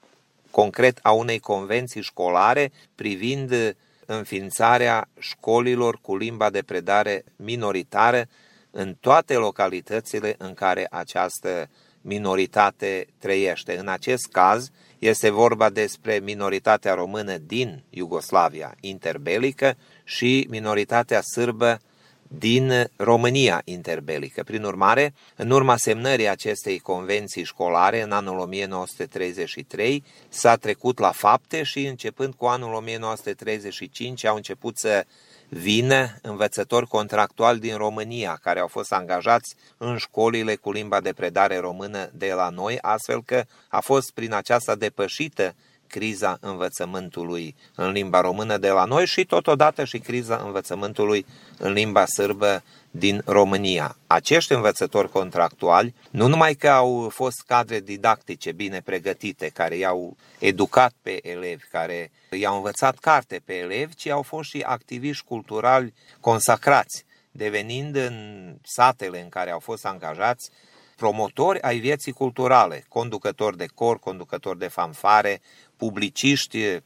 concret 0.51 0.99
a 1.03 1.13
unei 1.13 1.39
convenții 1.39 2.03
școlare 2.03 2.73
privind 2.95 3.77
înființarea 4.11 5.09
școlilor 5.19 5.99
cu 6.03 6.17
limba 6.17 6.51
de 6.51 6.63
predare 6.63 7.25
minoritară 7.37 8.29
în 8.71 8.95
toate 9.01 9.35
localitățile 9.35 10.35
în 10.39 10.55
care 10.55 10.87
această 10.91 11.69
minoritate 12.01 13.07
trăiește. 13.19 13.79
În 13.79 13.89
acest 13.89 14.27
caz 14.27 14.71
este 14.99 15.31
vorba 15.31 15.71
despre 15.71 16.21
minoritatea 16.23 16.95
română 16.95 17.37
din 17.37 17.83
Iugoslavia 17.91 18.75
interbelică 18.81 19.77
și 20.05 20.47
minoritatea 20.51 21.21
sârbă 21.21 21.81
din 22.29 22.91
România 22.97 23.63
interbelică. 23.65 24.43
Prin 24.43 24.65
urmare, 24.65 25.15
în 25.37 25.51
urma 25.51 25.77
semnării 25.77 26.29
acestei 26.29 26.79
convenții 26.79 27.45
școlare 27.45 28.03
în 28.03 28.13
anul 28.13 28.39
1933, 28.39 30.05
s-a 30.29 30.57
trecut 30.57 30.99
la 30.99 31.11
fapte 31.11 31.63
și 31.63 31.87
începând 31.87 32.35
cu 32.35 32.47
anul 32.47 32.75
1935 32.75 34.25
au 34.25 34.37
început 34.37 34.79
să 34.79 35.05
vină 35.49 36.19
învățători 36.23 36.87
contractuali 36.87 37.61
din 37.61 37.77
România 37.77 38.39
care 38.43 38.61
au 38.61 38.67
fost 38.67 38.93
angajați 38.93 39.55
în 39.77 39.97
școlile 39.97 40.55
cu 40.55 40.73
limba 40.73 41.01
de 41.01 41.13
predare 41.13 41.59
română 41.59 42.11
de 42.15 42.33
la 42.33 42.49
noi, 42.49 42.79
astfel 42.81 43.23
că 43.23 43.45
a 43.69 43.81
fost 43.81 44.13
prin 44.15 44.33
aceasta 44.33 44.75
depășită 44.75 45.55
criza 45.89 46.37
învățământului 46.41 47.55
în 47.75 47.91
limba 47.91 48.21
română 48.21 48.57
de 48.57 48.69
la 48.69 48.85
noi 48.85 49.07
și 49.07 49.25
totodată 49.25 49.85
și 49.85 49.99
criza 49.99 50.43
învățământului 50.45 51.27
în 51.59 51.73
limba 51.73 52.05
sârbă 52.07 52.63
din 52.91 53.23
România. 53.25 53.97
Acești 54.07 54.53
învățători 54.53 55.11
contractuali 55.11 55.95
nu 56.11 56.27
numai 56.27 56.55
că 56.55 56.69
au 56.69 57.09
fost 57.09 57.43
cadre 57.47 57.81
didactice 57.81 58.53
bine 58.53 58.81
pregătite, 58.81 59.49
care 59.49 59.77
i-au 59.77 60.17
educat 60.39 60.93
pe 61.03 61.29
elevi, 61.29 61.65
care 61.71 62.11
i-au 62.31 62.57
învățat 62.57 62.99
carte 62.99 63.43
pe 63.45 63.55
elevi, 63.55 63.95
ci 63.95 64.09
au 64.09 64.23
fost 64.23 64.49
și 64.49 64.61
activiști 64.67 65.25
culturali 65.25 65.95
consacrați, 66.21 67.05
devenind 67.31 67.97
în 67.97 68.15
satele 68.63 69.23
în 69.23 69.29
care 69.29 69.51
au 69.51 69.59
fost 69.59 69.87
angajați 69.87 70.51
promotori 70.99 71.63
ai 71.63 71.79
vieții 71.79 72.13
culturale, 72.13 72.85
conducători 72.89 73.57
de 73.57 73.67
cor, 73.75 73.99
conducători 73.99 74.59
de 74.59 74.69
fanfare, 74.69 75.41
publiciști, 75.79 76.63
eh, 76.63 76.81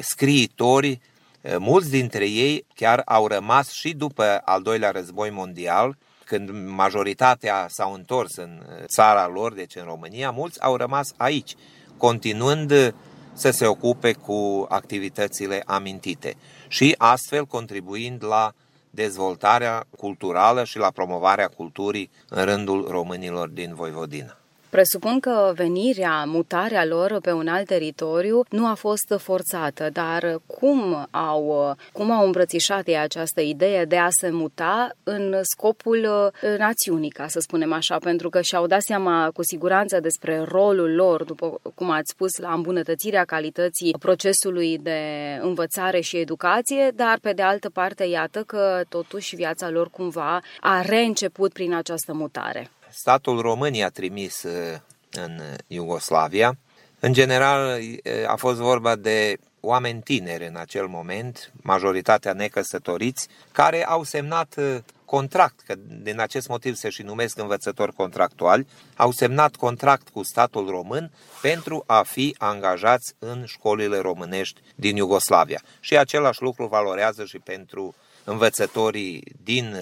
scriitori, 0.00 1.00
eh, 1.40 1.56
mulți 1.58 1.90
dintre 1.90 2.28
ei 2.28 2.64
chiar 2.74 3.02
au 3.04 3.26
rămas 3.26 3.70
și 3.70 3.92
după 3.92 4.40
al 4.44 4.62
doilea 4.62 4.90
război 4.90 5.30
mondial, 5.30 5.96
când 6.24 6.50
majoritatea 6.66 7.66
s-au 7.68 7.92
întors 7.92 8.36
în 8.36 8.62
eh, 8.62 8.84
țara 8.86 9.26
lor, 9.26 9.52
deci 9.52 9.76
în 9.76 9.84
România, 9.84 10.30
mulți 10.30 10.62
au 10.62 10.76
rămas 10.76 11.12
aici, 11.16 11.54
continuând 11.96 12.94
să 13.32 13.50
se 13.50 13.66
ocupe 13.66 14.12
cu 14.12 14.66
activitățile 14.68 15.62
amintite 15.66 16.36
și 16.68 16.94
astfel 16.98 17.44
contribuind 17.44 18.24
la 18.24 18.52
dezvoltarea 18.90 19.84
culturală 19.96 20.64
și 20.64 20.78
la 20.78 20.90
promovarea 20.90 21.48
culturii 21.48 22.10
în 22.28 22.44
rândul 22.44 22.86
românilor 22.90 23.48
din 23.48 23.74
Voivodina. 23.74 24.38
Presupun 24.70 25.20
că 25.20 25.52
venirea, 25.54 26.24
mutarea 26.24 26.84
lor 26.84 27.20
pe 27.20 27.32
un 27.32 27.48
alt 27.48 27.66
teritoriu 27.66 28.42
nu 28.50 28.66
a 28.66 28.74
fost 28.74 29.14
forțată, 29.18 29.88
dar 29.92 30.40
cum 30.46 31.06
au, 31.10 31.74
cum 31.92 32.10
au 32.10 32.24
îmbrățișat 32.24 32.86
ei 32.86 32.98
această 32.98 33.40
idee 33.40 33.84
de 33.84 33.96
a 33.96 34.08
se 34.10 34.30
muta 34.30 34.90
în 35.02 35.36
scopul 35.42 36.32
națiunii, 36.58 37.10
ca 37.10 37.26
să 37.28 37.40
spunem 37.40 37.72
așa, 37.72 37.96
pentru 37.96 38.28
că 38.28 38.40
și-au 38.40 38.66
dat 38.66 38.82
seama 38.82 39.30
cu 39.34 39.42
siguranță 39.44 40.00
despre 40.00 40.44
rolul 40.48 40.94
lor, 40.94 41.24
după 41.24 41.60
cum 41.74 41.90
ați 41.90 42.10
spus, 42.10 42.36
la 42.36 42.52
îmbunătățirea 42.52 43.24
calității 43.24 43.94
procesului 43.98 44.78
de 44.78 45.00
învățare 45.40 46.00
și 46.00 46.16
educație, 46.16 46.92
dar 46.94 47.18
pe 47.22 47.32
de 47.32 47.42
altă 47.42 47.70
parte, 47.70 48.04
iată 48.04 48.42
că 48.42 48.82
totuși 48.88 49.36
viața 49.36 49.70
lor 49.70 49.90
cumva 49.90 50.40
a 50.60 50.82
reînceput 50.82 51.52
prin 51.52 51.74
această 51.74 52.12
mutare 52.14 52.70
statul 52.90 53.40
român 53.40 53.74
i-a 53.74 53.88
trimis 53.88 54.42
uh, 54.42 54.78
în 55.10 55.40
Iugoslavia. 55.66 56.58
În 57.00 57.12
general, 57.12 57.80
uh, 57.80 58.28
a 58.28 58.36
fost 58.36 58.58
vorba 58.58 58.96
de 58.96 59.38
oameni 59.60 60.02
tineri 60.02 60.46
în 60.46 60.56
acel 60.56 60.86
moment, 60.86 61.52
majoritatea 61.62 62.32
necăsătoriți, 62.32 63.28
care 63.52 63.86
au 63.86 64.02
semnat 64.02 64.54
uh, 64.58 64.78
contract, 65.04 65.60
că 65.66 65.74
din 66.02 66.20
acest 66.20 66.48
motiv 66.48 66.74
se 66.74 66.88
și 66.88 67.02
numesc 67.02 67.38
învățători 67.38 67.92
contractuali, 67.92 68.66
au 68.96 69.10
semnat 69.10 69.56
contract 69.56 70.08
cu 70.08 70.22
statul 70.22 70.68
român 70.68 71.10
pentru 71.42 71.84
a 71.86 72.02
fi 72.02 72.34
angajați 72.38 73.14
în 73.18 73.44
școlile 73.46 73.98
românești 73.98 74.60
din 74.74 74.96
Iugoslavia. 74.96 75.62
Și 75.80 75.98
același 75.98 76.42
lucru 76.42 76.66
valorează 76.66 77.24
și 77.24 77.38
pentru 77.38 77.94
învățătorii 78.24 79.32
din 79.42 79.74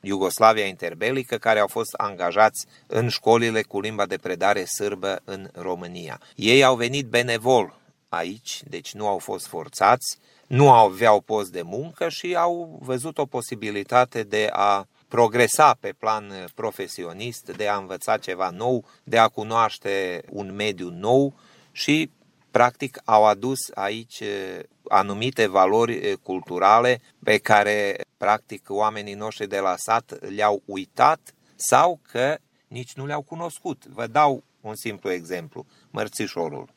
Iugoslavia 0.00 0.66
interbelică, 0.66 1.36
care 1.36 1.58
au 1.58 1.66
fost 1.66 1.94
angajați 1.96 2.66
în 2.86 3.08
școlile 3.08 3.62
cu 3.62 3.80
limba 3.80 4.06
de 4.06 4.16
predare 4.16 4.64
sârbă 4.64 5.20
în 5.24 5.48
România. 5.54 6.20
Ei 6.34 6.64
au 6.64 6.76
venit 6.76 7.06
benevol 7.06 7.78
aici, 8.08 8.62
deci 8.68 8.94
nu 8.94 9.06
au 9.06 9.18
fost 9.18 9.46
forțați, 9.46 10.18
nu 10.46 10.72
aveau 10.72 11.20
post 11.20 11.50
de 11.50 11.62
muncă 11.62 12.08
și 12.08 12.34
au 12.34 12.78
văzut 12.82 13.18
o 13.18 13.26
posibilitate 13.26 14.22
de 14.22 14.48
a 14.52 14.86
progresa 15.08 15.76
pe 15.80 15.94
plan 15.98 16.32
profesionist, 16.54 17.56
de 17.56 17.68
a 17.68 17.76
învăța 17.76 18.16
ceva 18.16 18.50
nou, 18.50 18.84
de 19.04 19.18
a 19.18 19.28
cunoaște 19.28 20.22
un 20.30 20.54
mediu 20.54 20.90
nou 20.90 21.34
și 21.72 22.10
practic 22.50 23.00
au 23.04 23.24
adus 23.24 23.58
aici 23.74 24.22
anumite 24.88 25.46
valori 25.46 26.18
culturale 26.22 27.00
pe 27.24 27.38
care 27.38 27.96
practic 28.16 28.64
oamenii 28.68 29.14
noștri 29.14 29.48
de 29.48 29.58
la 29.58 29.74
sat 29.76 30.30
le-au 30.34 30.62
uitat 30.64 31.34
sau 31.56 32.00
că 32.10 32.38
nici 32.68 32.92
nu 32.94 33.06
le-au 33.06 33.22
cunoscut. 33.22 33.86
Vă 33.86 34.06
dau 34.06 34.42
un 34.60 34.74
simplu 34.74 35.10
exemplu, 35.10 35.66
mărțișorul. 35.90 36.68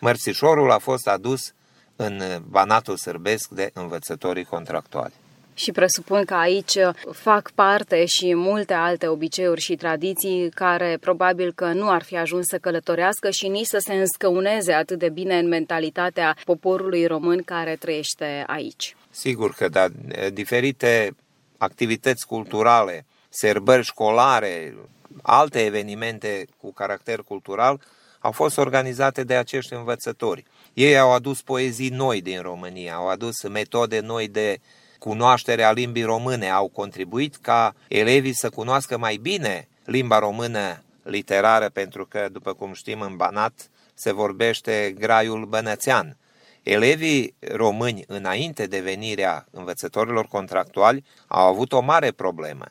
Mărțișorul 0.00 0.70
a 0.70 0.78
fost 0.78 1.08
adus 1.08 1.52
în 1.96 2.42
banatul 2.48 2.96
sârbesc 2.96 3.48
de 3.48 3.70
învățătorii 3.74 4.44
contractuali 4.44 5.12
și 5.60 5.72
presupun 5.72 6.24
că 6.24 6.34
aici 6.34 6.76
fac 7.12 7.50
parte 7.54 8.04
și 8.04 8.34
multe 8.34 8.72
alte 8.72 9.06
obiceiuri 9.06 9.60
și 9.60 9.74
tradiții 9.74 10.50
care 10.54 10.96
probabil 11.00 11.52
că 11.52 11.72
nu 11.72 11.90
ar 11.90 12.02
fi 12.02 12.16
ajuns 12.16 12.46
să 12.46 12.58
călătorească 12.58 13.30
și 13.30 13.48
nici 13.48 13.66
să 13.66 13.78
se 13.78 13.94
înscăuneze 13.94 14.72
atât 14.72 14.98
de 14.98 15.08
bine 15.08 15.38
în 15.38 15.48
mentalitatea 15.48 16.36
poporului 16.44 17.06
român 17.06 17.42
care 17.42 17.76
trăiește 17.76 18.44
aici. 18.46 18.96
Sigur 19.10 19.54
că 19.54 19.68
da, 19.68 19.86
diferite 20.32 21.14
activități 21.58 22.26
culturale, 22.26 23.06
serbări 23.28 23.84
școlare, 23.84 24.74
alte 25.22 25.64
evenimente 25.64 26.46
cu 26.60 26.72
caracter 26.72 27.18
cultural 27.18 27.80
au 28.18 28.32
fost 28.32 28.58
organizate 28.58 29.24
de 29.24 29.34
acești 29.34 29.74
învățători. 29.74 30.44
Ei 30.72 30.98
au 30.98 31.12
adus 31.12 31.42
poezii 31.42 31.88
noi 31.88 32.20
din 32.20 32.40
România, 32.40 32.94
au 32.94 33.08
adus 33.08 33.42
metode 33.42 34.00
noi 34.00 34.28
de 34.28 34.60
cunoașterea 35.00 35.72
limbii 35.72 36.02
române 36.02 36.50
au 36.50 36.68
contribuit 36.68 37.36
ca 37.36 37.74
elevii 37.88 38.34
să 38.34 38.50
cunoască 38.50 38.98
mai 38.98 39.16
bine 39.16 39.68
limba 39.84 40.18
română 40.18 40.82
literară, 41.02 41.68
pentru 41.68 42.06
că, 42.06 42.28
după 42.32 42.52
cum 42.52 42.72
știm, 42.72 43.00
în 43.00 43.16
Banat 43.16 43.70
se 43.94 44.12
vorbește 44.12 44.94
graiul 44.98 45.44
bănățean. 45.44 46.16
Elevii 46.62 47.34
români, 47.38 48.04
înainte 48.06 48.66
de 48.66 48.80
venirea 48.80 49.46
învățătorilor 49.50 50.26
contractuali, 50.26 51.04
au 51.26 51.46
avut 51.46 51.72
o 51.72 51.80
mare 51.80 52.10
problemă. 52.10 52.66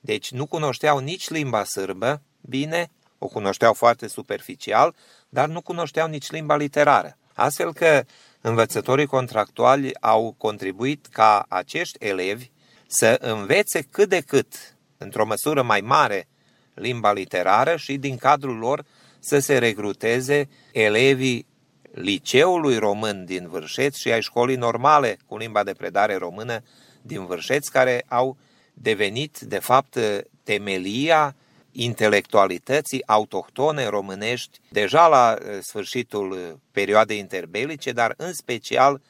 Deci 0.00 0.30
nu 0.30 0.46
cunoșteau 0.46 0.98
nici 0.98 1.28
limba 1.28 1.64
sârbă, 1.64 2.20
bine, 2.40 2.90
o 3.18 3.26
cunoșteau 3.26 3.72
foarte 3.72 4.08
superficial, 4.08 4.94
dar 5.28 5.48
nu 5.48 5.60
cunoșteau 5.60 6.08
nici 6.08 6.30
limba 6.30 6.56
literară. 6.56 7.16
Astfel 7.34 7.72
că 7.72 8.04
învățătorii 8.46 9.06
contractuali 9.06 10.00
au 10.00 10.34
contribuit 10.38 11.06
ca 11.06 11.44
acești 11.48 11.96
elevi 12.06 12.50
să 12.86 13.16
învețe 13.20 13.82
cât 13.90 14.08
de 14.08 14.20
cât, 14.20 14.76
într-o 14.98 15.26
măsură 15.26 15.62
mai 15.62 15.80
mare, 15.80 16.28
limba 16.74 17.12
literară 17.12 17.76
și 17.76 17.96
din 17.96 18.16
cadrul 18.16 18.56
lor 18.56 18.84
să 19.18 19.38
se 19.38 19.58
recruteze 19.58 20.48
elevii 20.72 21.46
liceului 21.92 22.78
român 22.78 23.24
din 23.24 23.48
Vârșeț 23.48 23.96
și 23.96 24.12
ai 24.12 24.22
școlii 24.22 24.56
normale 24.56 25.16
cu 25.26 25.36
limba 25.36 25.64
de 25.64 25.72
predare 25.72 26.16
română 26.16 26.62
din 27.02 27.26
Vârșeț, 27.26 27.68
care 27.68 28.04
au 28.08 28.36
devenit, 28.74 29.38
de 29.38 29.58
fapt, 29.58 29.98
temelia 30.42 31.36
intelectualității 31.74 33.06
autohtone 33.06 33.86
românești 33.86 34.60
deja 34.68 35.06
la 35.06 35.36
eh, 35.38 35.58
sfârșitul 35.60 36.38
eh, 36.38 36.52
perioadei 36.72 37.18
interbelice, 37.18 37.92
dar 37.92 38.14
în 38.16 38.32
special 38.32 39.00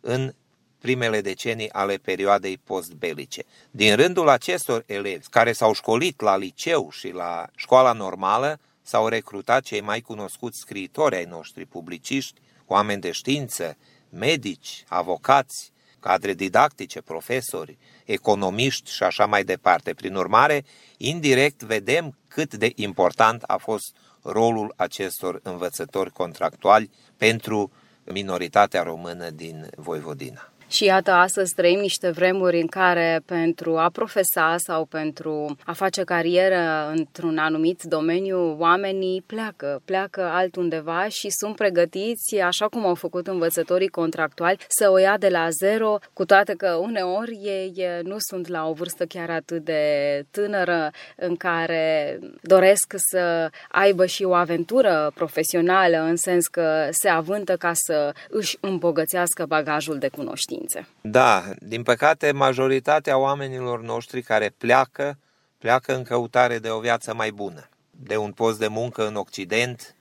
în 0.00 0.32
primele 0.78 1.20
decenii 1.20 1.72
ale 1.72 1.96
perioadei 1.96 2.58
postbelice. 2.58 3.42
Din 3.70 3.96
rândul 3.96 4.28
acestor 4.28 4.82
elevi 4.86 5.26
care 5.30 5.52
s-au 5.52 5.72
școlit 5.72 6.20
la 6.20 6.36
liceu 6.36 6.90
și 6.90 7.10
la 7.10 7.46
școala 7.54 7.92
normală, 7.92 8.60
s-au 8.82 9.08
recrutat 9.08 9.62
cei 9.62 9.80
mai 9.80 10.00
cunoscuți 10.00 10.58
scriitori 10.58 11.16
ai 11.16 11.24
noștri, 11.24 11.66
publiciști, 11.66 12.40
oameni 12.66 13.00
de 13.00 13.10
știință, 13.10 13.76
medici, 14.08 14.84
avocați, 14.88 15.72
cadre 16.02 16.34
didactice, 16.34 17.00
profesori, 17.00 17.78
economiști 18.04 18.90
și 18.90 19.02
așa 19.02 19.26
mai 19.26 19.44
departe. 19.44 19.94
Prin 19.94 20.14
urmare, 20.14 20.64
indirect 20.96 21.62
vedem 21.62 22.18
cât 22.28 22.54
de 22.54 22.72
important 22.74 23.42
a 23.42 23.56
fost 23.56 23.96
rolul 24.22 24.74
acestor 24.76 25.40
învățători 25.42 26.10
contractuali 26.12 26.90
pentru 27.16 27.72
minoritatea 28.04 28.82
română 28.82 29.30
din 29.30 29.70
Voivodina. 29.76 30.51
Și 30.72 30.84
iată, 30.84 31.10
astăzi 31.10 31.54
trăim 31.54 31.78
niște 31.78 32.10
vremuri 32.10 32.60
în 32.60 32.66
care 32.66 33.20
pentru 33.26 33.76
a 33.76 33.90
profesa 33.90 34.54
sau 34.58 34.84
pentru 34.84 35.56
a 35.64 35.72
face 35.72 36.02
carieră 36.02 36.90
într-un 36.94 37.38
anumit 37.38 37.82
domeniu, 37.82 38.56
oamenii 38.58 39.22
pleacă, 39.26 39.82
pleacă 39.84 40.22
altundeva 40.22 41.08
și 41.08 41.30
sunt 41.30 41.56
pregătiți, 41.56 42.38
așa 42.38 42.66
cum 42.66 42.86
au 42.86 42.94
făcut 42.94 43.26
învățătorii 43.26 43.88
contractuali, 43.88 44.58
să 44.68 44.90
o 44.90 44.98
ia 44.98 45.18
de 45.18 45.28
la 45.28 45.48
zero, 45.50 45.98
cu 46.12 46.24
toate 46.24 46.54
că 46.54 46.74
uneori 46.74 47.38
ei 47.42 47.86
nu 48.02 48.16
sunt 48.18 48.46
la 48.46 48.68
o 48.68 48.72
vârstă 48.72 49.04
chiar 49.04 49.30
atât 49.30 49.64
de 49.64 49.82
tânără 50.30 50.90
în 51.16 51.36
care 51.36 52.18
doresc 52.42 52.94
să 52.96 53.50
aibă 53.68 54.06
și 54.06 54.24
o 54.24 54.34
aventură 54.34 55.12
profesională, 55.14 55.96
în 55.96 56.16
sens 56.16 56.46
că 56.46 56.88
se 56.90 57.08
avântă 57.08 57.56
ca 57.56 57.70
să 57.74 58.12
își 58.28 58.56
îmbogățească 58.60 59.44
bagajul 59.46 59.98
de 59.98 60.08
cunoștințe 60.08 60.60
cunoștințe. 60.62 60.88
Da, 61.00 61.44
din 61.58 61.82
păcate, 61.82 62.32
majoritatea 62.32 63.18
oamenilor 63.18 63.82
noștri 63.82 64.22
care 64.22 64.54
pleacă, 64.58 65.18
pleacă 65.58 65.96
în 65.96 66.02
căutare 66.02 66.58
de 66.58 66.68
o 66.68 66.80
viață 66.80 67.14
mai 67.14 67.30
bună, 67.30 67.68
de 67.90 68.16
un 68.16 68.32
post 68.32 68.58
de 68.58 68.68
muncă 68.68 69.06
în 69.06 69.14
Occident, 69.14 69.94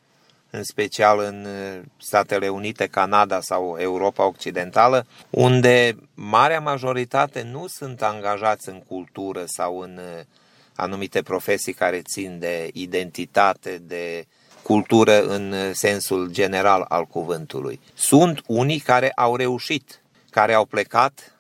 în 0.50 0.64
special 0.64 1.20
în 1.20 1.46
uh, 1.46 1.82
Statele 1.98 2.50
Unite, 2.50 2.88
Canada 2.88 3.40
sau 3.42 3.78
Europa 3.80 4.26
Occidentală, 4.26 5.06
unde 5.30 5.96
marea 6.14 6.60
majoritate 6.60 7.42
nu 7.42 7.68
sunt 7.68 8.02
angajați 8.02 8.70
în 8.70 8.80
cultură 8.88 9.44
sau 9.46 9.80
în 9.80 9.98
uh, 9.98 10.24
anumite 10.76 11.22
profesii 11.22 11.74
care 11.74 12.02
țin 12.02 12.40
de 12.40 12.70
identitate, 12.74 13.82
de 13.88 14.26
cultură 14.64 15.24
în 15.24 15.52
uh, 15.52 15.70
sensul 15.74 16.30
general 16.32 16.86
al 16.88 17.06
cuvântului. 17.06 17.80
Sunt 17.94 18.42
unii 18.48 18.80
care 18.80 19.12
au 19.12 19.36
reușit 19.36 20.01
care 20.32 20.54
au 20.54 20.66
plecat, 20.66 21.36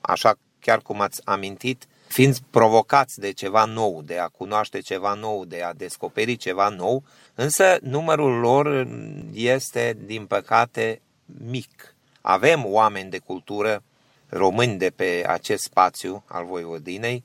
așa 0.00 0.38
chiar 0.60 0.80
cum 0.80 1.00
ați 1.00 1.20
amintit, 1.24 1.86
fiind 2.08 2.38
provocați 2.50 3.20
de 3.20 3.32
ceva 3.32 3.64
nou, 3.64 4.02
de 4.02 4.18
a 4.18 4.28
cunoaște 4.28 4.80
ceva 4.80 5.14
nou, 5.14 5.44
de 5.44 5.62
a 5.62 5.72
descoperi 5.72 6.36
ceva 6.36 6.68
nou, 6.68 7.04
însă 7.34 7.78
numărul 7.82 8.38
lor 8.38 8.86
este, 9.32 9.96
din 10.04 10.26
păcate, 10.26 11.00
mic. 11.24 11.94
Avem 12.20 12.66
oameni 12.66 13.10
de 13.10 13.18
cultură 13.18 13.82
români 14.28 14.78
de 14.78 14.90
pe 14.90 15.24
acest 15.26 15.62
spațiu 15.62 16.24
al 16.26 16.44
Voivodinei 16.44 17.24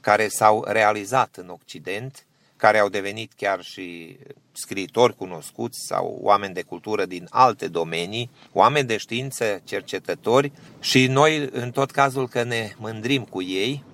care 0.00 0.28
s-au 0.28 0.64
realizat 0.66 1.36
în 1.36 1.48
Occident, 1.48 2.26
care 2.56 2.78
au 2.78 2.88
devenit 2.88 3.32
chiar 3.36 3.62
și 3.62 4.18
scriitori 4.52 5.16
cunoscuți 5.16 5.78
sau 5.86 6.18
oameni 6.20 6.54
de 6.54 6.62
cultură 6.62 7.06
din 7.06 7.26
alte 7.30 7.68
domenii, 7.68 8.30
oameni 8.52 8.86
de 8.86 8.96
știință, 8.96 9.60
cercetători 9.64 10.52
și 10.80 11.06
noi 11.06 11.48
în 11.52 11.70
tot 11.70 11.90
cazul 11.90 12.28
că 12.28 12.42
ne 12.42 12.72
mândrim 12.76 13.24
cu 13.24 13.42
ei, 13.42 13.84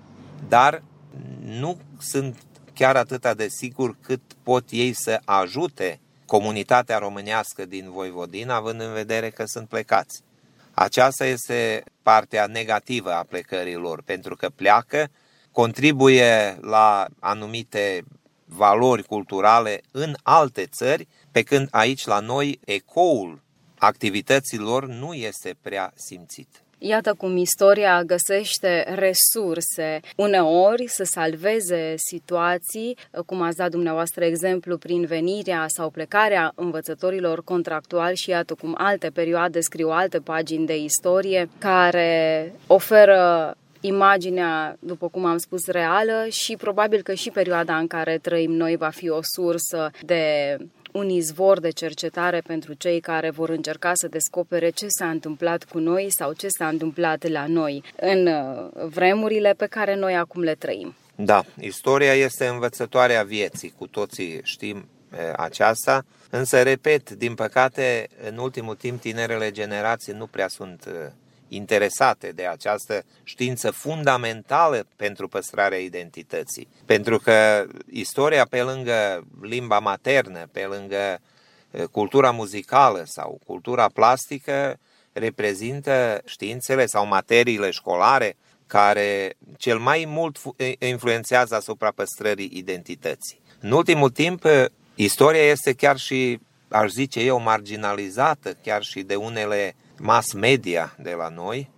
dar 0.48 0.82
nu 1.44 1.78
sunt 2.00 2.38
chiar 2.74 2.96
atât 2.96 3.32
de 3.36 3.48
sigur 3.48 3.96
cât 4.00 4.20
pot 4.42 4.64
ei 4.70 4.92
să 4.92 5.20
ajute 5.24 6.00
comunitatea 6.26 6.98
românească 6.98 7.64
din 7.64 7.90
Voivodina, 7.90 8.54
având 8.54 8.80
în 8.80 8.92
vedere 8.92 9.30
că 9.30 9.44
sunt 9.46 9.68
plecați. 9.68 10.22
Aceasta 10.74 11.24
este 11.24 11.84
partea 12.02 12.46
negativă 12.46 13.12
a 13.12 13.26
plecării 13.28 13.74
lor, 13.74 14.02
pentru 14.02 14.36
că 14.36 14.48
pleacă, 14.48 15.08
contribuie 15.50 16.58
la 16.60 17.06
anumite 17.18 18.04
valori 18.56 19.02
culturale 19.02 19.80
în 19.90 20.14
alte 20.22 20.66
țări, 20.66 21.08
pe 21.30 21.42
când 21.42 21.68
aici 21.70 22.06
la 22.06 22.20
noi 22.20 22.60
ecoul 22.64 23.40
activităților 23.78 24.86
nu 24.86 25.12
este 25.12 25.56
prea 25.62 25.92
simțit. 25.94 26.48
Iată 26.84 27.14
cum 27.14 27.36
istoria 27.36 28.02
găsește 28.02 28.94
resurse 28.94 30.00
uneori 30.16 30.88
să 30.88 31.04
salveze 31.04 31.94
situații, 31.96 32.96
cum 33.26 33.42
ați 33.42 33.56
dat 33.56 33.70
dumneavoastră 33.70 34.24
exemplu 34.24 34.78
prin 34.78 35.04
venirea 35.04 35.64
sau 35.68 35.90
plecarea 35.90 36.52
învățătorilor 36.54 37.44
contractuali 37.44 38.16
și 38.16 38.30
iată 38.30 38.54
cum 38.54 38.74
alte 38.78 39.10
perioade 39.10 39.60
scriu 39.60 39.88
alte 39.88 40.18
pagini 40.18 40.66
de 40.66 40.76
istorie 40.76 41.48
care 41.58 42.52
oferă 42.66 43.54
imaginea, 43.82 44.76
după 44.78 45.08
cum 45.08 45.24
am 45.24 45.38
spus, 45.38 45.66
reală 45.66 46.26
și 46.30 46.56
probabil 46.56 47.02
că 47.02 47.14
și 47.14 47.30
perioada 47.30 47.76
în 47.76 47.86
care 47.86 48.18
trăim 48.18 48.52
noi 48.52 48.76
va 48.76 48.88
fi 48.88 49.08
o 49.08 49.20
sursă 49.22 49.90
de 50.04 50.56
un 50.92 51.08
izvor 51.08 51.60
de 51.60 51.70
cercetare 51.70 52.40
pentru 52.46 52.72
cei 52.72 53.00
care 53.00 53.30
vor 53.30 53.48
încerca 53.48 53.90
să 53.94 54.08
descopere 54.08 54.70
ce 54.70 54.86
s-a 54.88 55.08
întâmplat 55.08 55.64
cu 55.64 55.78
noi 55.78 56.06
sau 56.10 56.32
ce 56.32 56.48
s-a 56.48 56.68
întâmplat 56.68 57.28
la 57.28 57.46
noi 57.46 57.82
în 58.00 58.26
uh, 58.26 58.88
vremurile 58.88 59.52
pe 59.56 59.66
care 59.66 59.94
noi 59.94 60.16
acum 60.16 60.42
le 60.42 60.54
trăim. 60.54 60.94
Da, 61.14 61.44
istoria 61.60 62.14
este 62.14 62.46
învățătoarea 62.46 63.22
vieții, 63.22 63.74
cu 63.78 63.86
toții 63.86 64.40
știm 64.42 64.76
uh, 64.76 65.18
aceasta, 65.36 66.04
însă, 66.30 66.62
repet, 66.62 67.10
din 67.10 67.34
păcate, 67.34 68.08
în 68.30 68.36
ultimul 68.38 68.74
timp, 68.74 69.00
tinerele 69.00 69.50
generații 69.50 70.12
nu 70.12 70.26
prea 70.26 70.48
sunt 70.48 70.84
uh, 70.86 71.10
interesate 71.54 72.28
de 72.28 72.46
această 72.46 73.04
știință 73.22 73.70
fundamentală 73.70 74.86
pentru 74.96 75.28
păstrarea 75.28 75.78
identității. 75.78 76.68
Pentru 76.84 77.18
că 77.18 77.66
istoria, 77.90 78.46
pe 78.50 78.62
lângă 78.62 79.26
limba 79.40 79.78
maternă, 79.78 80.48
pe 80.52 80.64
lângă 80.64 81.20
cultura 81.90 82.30
muzicală 82.30 83.02
sau 83.06 83.40
cultura 83.46 83.88
plastică, 83.88 84.78
reprezintă 85.12 86.22
științele 86.24 86.86
sau 86.86 87.06
materiile 87.06 87.70
școlare 87.70 88.36
care 88.66 89.34
cel 89.56 89.78
mai 89.78 90.04
mult 90.08 90.38
influențează 90.78 91.54
asupra 91.54 91.90
păstrării 91.90 92.50
identității. 92.52 93.40
În 93.60 93.70
ultimul 93.70 94.10
timp, 94.10 94.44
istoria 94.94 95.42
este 95.42 95.72
chiar 95.72 95.96
și, 95.96 96.40
aș 96.68 96.90
zice 96.90 97.20
eu, 97.20 97.40
marginalizată 97.40 98.56
chiar 98.62 98.82
și 98.82 99.02
de 99.02 99.14
unele 99.14 99.74
mass 100.02 100.32
media 100.32 100.94
de 100.98 101.12
la 101.12 101.28
noi, 101.28 101.70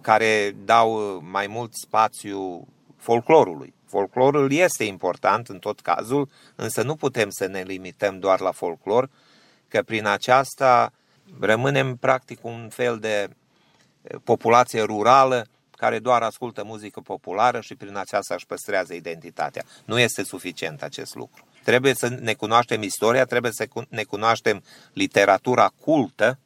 care 0.00 0.56
dau 0.64 1.20
mai 1.30 1.46
mult 1.46 1.74
spațiu 1.74 2.68
folclorului. 2.96 3.74
Folclorul 3.86 4.52
este 4.52 4.84
important 4.84 5.48
în 5.48 5.58
tot 5.58 5.80
cazul, 5.80 6.28
însă 6.56 6.82
nu 6.82 6.94
putem 6.94 7.30
să 7.30 7.46
ne 7.46 7.62
limităm 7.62 8.18
doar 8.18 8.40
la 8.40 8.50
folclor, 8.50 9.10
că 9.68 9.82
prin 9.82 10.06
aceasta 10.06 10.92
rămânem 11.40 11.96
practic 11.96 12.44
un 12.44 12.68
fel 12.70 12.98
de 12.98 13.28
populație 14.24 14.82
rurală 14.82 15.46
care 15.70 15.98
doar 15.98 16.22
ascultă 16.22 16.64
muzică 16.64 17.00
populară 17.00 17.60
și 17.60 17.74
prin 17.74 17.96
aceasta 17.96 18.34
își 18.34 18.46
păstrează 18.46 18.94
identitatea. 18.94 19.64
Nu 19.84 19.98
este 19.98 20.22
suficient 20.22 20.82
acest 20.82 21.14
lucru. 21.14 21.44
Trebuie 21.64 21.94
să 21.94 22.08
ne 22.08 22.34
cunoaștem 22.34 22.82
istoria, 22.82 23.24
trebuie 23.24 23.52
să 23.52 23.68
ne 23.88 24.02
cunoaștem 24.02 24.62
literatura 24.92 25.72
cultă, 25.80 26.38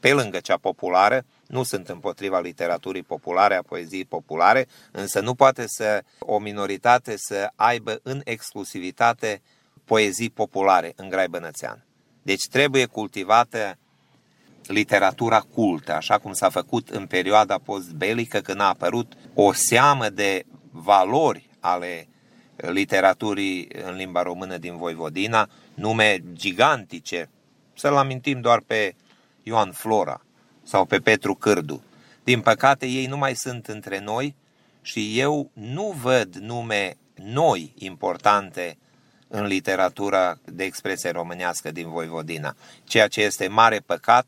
pe 0.00 0.12
lângă 0.12 0.38
cea 0.38 0.56
populară, 0.56 1.24
nu 1.46 1.62
sunt 1.62 1.88
împotriva 1.88 2.40
literaturii 2.40 3.02
populare, 3.02 3.54
a 3.54 3.62
poeziei 3.62 4.04
populare, 4.04 4.66
însă 4.90 5.20
nu 5.20 5.34
poate 5.34 5.64
să 5.66 6.02
o 6.18 6.38
minoritate 6.38 7.14
să 7.16 7.50
aibă 7.56 8.00
în 8.02 8.20
exclusivitate 8.24 9.42
poezii 9.84 10.30
populare 10.30 10.92
în 10.96 11.08
Grai 11.08 11.28
Bănățean. 11.28 11.84
Deci 12.22 12.46
trebuie 12.50 12.86
cultivată 12.86 13.78
literatura 14.66 15.40
cultă, 15.40 15.92
așa 15.92 16.18
cum 16.18 16.32
s-a 16.32 16.48
făcut 16.48 16.88
în 16.88 17.06
perioada 17.06 17.58
postbelică, 17.64 18.38
când 18.38 18.60
a 18.60 18.64
apărut 18.64 19.12
o 19.34 19.52
seamă 19.52 20.08
de 20.08 20.44
valori 20.70 21.48
ale 21.60 22.08
literaturii 22.56 23.68
în 23.84 23.94
limba 23.94 24.22
română 24.22 24.56
din 24.56 24.76
Voivodina, 24.76 25.48
nume 25.74 26.22
gigantice. 26.32 27.30
Să-l 27.74 27.96
amintim 27.96 28.40
doar 28.40 28.60
pe 28.66 28.94
Ioan 29.42 29.72
Flora 29.72 30.20
sau 30.62 30.84
pe 30.84 30.98
Petru 30.98 31.34
Cârdu. 31.34 31.82
Din 32.24 32.40
păcate, 32.40 32.86
ei 32.86 33.06
nu 33.06 33.16
mai 33.16 33.34
sunt 33.34 33.66
între 33.66 34.00
noi 34.00 34.34
și 34.82 35.18
eu 35.18 35.50
nu 35.52 35.94
văd 36.02 36.34
nume 36.34 36.96
noi 37.14 37.72
importante 37.78 38.78
în 39.28 39.46
literatura 39.46 40.38
de 40.44 40.64
expresie 40.64 41.10
românească 41.10 41.70
din 41.70 41.90
Voivodina, 41.90 42.56
ceea 42.84 43.08
ce 43.08 43.22
este 43.22 43.48
mare 43.48 43.78
păcat 43.78 44.26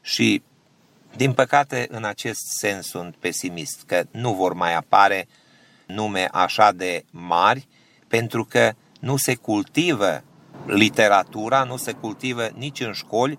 și, 0.00 0.42
din 1.16 1.32
păcate, 1.32 1.86
în 1.90 2.04
acest 2.04 2.42
sens 2.58 2.86
sunt 2.86 3.14
pesimist, 3.16 3.82
că 3.86 4.04
nu 4.10 4.34
vor 4.34 4.52
mai 4.52 4.74
apare 4.74 5.28
nume 5.86 6.28
așa 6.32 6.72
de 6.72 7.04
mari, 7.10 7.68
pentru 8.08 8.44
că 8.44 8.72
nu 9.00 9.16
se 9.16 9.34
cultivă 9.34 10.24
literatura, 10.66 11.64
nu 11.64 11.76
se 11.76 11.92
cultivă 11.92 12.48
nici 12.54 12.80
în 12.80 12.92
școli 12.92 13.38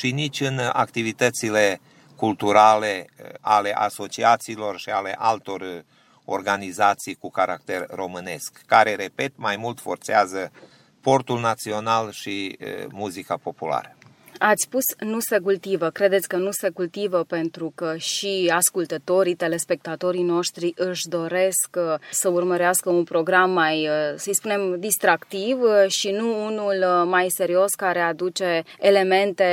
și 0.00 0.10
nici 0.10 0.40
în 0.40 0.58
activitățile 0.72 1.80
culturale 2.16 3.06
eh, 3.16 3.26
ale 3.40 3.72
asociațiilor 3.72 4.78
și 4.78 4.90
ale 4.90 5.14
altor 5.18 5.62
eh, 5.62 5.82
organizații 6.24 7.14
cu 7.14 7.30
caracter 7.30 7.86
românesc, 7.90 8.62
care, 8.66 8.94
repet, 8.94 9.32
mai 9.36 9.56
mult 9.56 9.80
forțează 9.80 10.52
portul 11.00 11.40
național 11.40 12.10
și 12.10 12.56
eh, 12.58 12.86
muzica 12.90 13.36
populară. 13.36 13.96
Ați 14.42 14.62
spus 14.62 14.84
nu 14.98 15.18
se 15.20 15.38
cultivă. 15.38 15.90
Credeți 15.90 16.28
că 16.28 16.36
nu 16.36 16.50
se 16.50 16.68
cultivă 16.68 17.24
pentru 17.24 17.72
că 17.74 17.94
și 17.96 18.52
ascultătorii, 18.54 19.34
telespectatorii 19.34 20.22
noștri 20.22 20.72
își 20.76 21.08
doresc 21.08 21.76
uh, 21.76 21.94
să 22.10 22.28
urmărească 22.28 22.90
un 22.90 23.04
program 23.04 23.50
mai, 23.50 23.88
uh, 23.88 24.12
să-i 24.16 24.34
spunem, 24.34 24.78
distractiv 24.78 25.60
uh, 25.60 25.88
și 25.88 26.10
nu 26.10 26.44
unul 26.44 26.84
mai 27.06 27.26
serios 27.28 27.70
care 27.70 28.00
aduce 28.00 28.62
elemente 28.78 29.44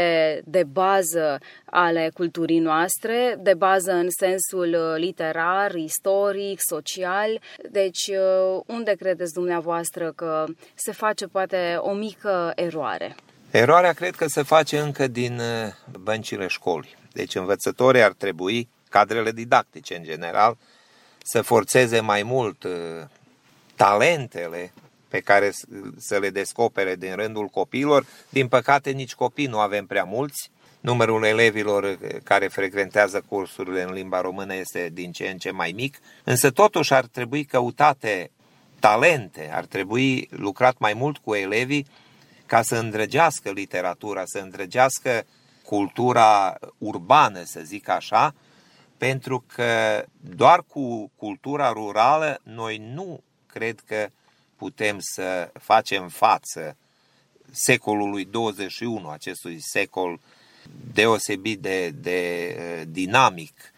de 0.46 0.64
bază 0.64 1.40
ale 1.66 2.12
culturii 2.14 2.60
noastre, 2.60 3.40
de 3.42 3.54
bază 3.54 3.92
în 3.92 4.08
sensul 4.10 4.96
literar, 4.98 5.76
istoric, 5.76 6.60
social. 6.70 7.40
Deci, 7.72 8.12
unde 8.66 8.92
credeți 8.92 9.34
dumneavoastră 9.34 10.12
că 10.16 10.46
se 10.76 10.92
face 10.92 11.26
poate 11.26 11.78
o 11.80 11.94
mică 11.94 12.52
eroare? 12.56 13.16
Eroarea 13.58 13.94
cred 13.94 14.16
că 14.16 14.28
se 14.28 14.42
face 14.42 14.80
încă 14.80 15.08
din 15.08 15.40
uh, 15.40 16.00
băncile 16.00 16.48
școlii. 16.48 16.96
Deci 17.12 17.36
învățătorii 17.36 18.02
ar 18.02 18.12
trebui, 18.12 18.68
cadrele 18.90 19.32
didactice 19.32 19.96
în 19.96 20.04
general, 20.04 20.58
să 21.24 21.42
forțeze 21.42 22.00
mai 22.00 22.24
mult 22.24 22.64
uh, 22.64 22.72
talentele 23.76 24.74
pe 25.08 25.20
care 25.20 25.52
să 25.98 26.18
le 26.18 26.30
descopere 26.30 26.96
din 26.96 27.16
rândul 27.16 27.48
copiilor. 27.48 28.06
Din 28.30 28.48
păcate, 28.48 28.92
nici 28.92 29.16
copii 29.16 29.46
nu 29.46 29.60
avem 29.60 29.86
prea 29.86 30.04
mulți. 30.04 30.52
Numărul 30.80 31.24
elevilor 31.24 31.84
uh, 31.84 32.10
care 32.24 32.48
frecventează 32.48 33.24
cursurile 33.28 33.82
în 33.82 33.94
limba 33.94 34.22
română 34.22 34.56
este 34.56 34.90
din 34.94 35.12
ce 35.12 35.28
în 35.28 35.38
ce 35.38 35.52
mai 35.52 35.72
mic, 35.76 36.00
însă 36.24 36.52
totuși 36.52 36.94
ar 36.94 37.06
trebui 37.06 37.46
căutate 37.46 38.32
talente, 38.80 39.50
ar 39.54 39.66
trebui 39.66 40.28
lucrat 40.32 40.78
mai 40.78 40.94
mult 40.94 41.18
cu 41.18 41.36
elevii 41.36 41.88
ca 42.48 42.62
să 42.62 42.76
îndrăgească 42.76 43.52
literatura, 43.52 44.24
să 44.26 44.40
îndrăgească 44.40 45.26
cultura 45.64 46.58
urbană, 46.78 47.44
să 47.44 47.62
zic 47.64 47.90
așa, 47.90 48.36
pentru 48.98 49.44
că 49.48 50.06
doar 50.36 50.64
cu 50.68 51.12
cultura 51.16 51.70
rurală 51.70 52.40
noi 52.44 52.78
nu 52.78 53.24
cred 53.48 53.80
că 53.86 54.08
putem 54.56 54.98
să 55.00 55.52
facem 55.54 56.08
față 56.08 56.78
secolului 57.52 58.26
21, 58.26 59.10
acestui 59.10 59.58
secol 59.62 60.20
deosebit 60.94 61.60
de, 61.60 61.90
de 61.90 62.88
dinamic 62.90 63.72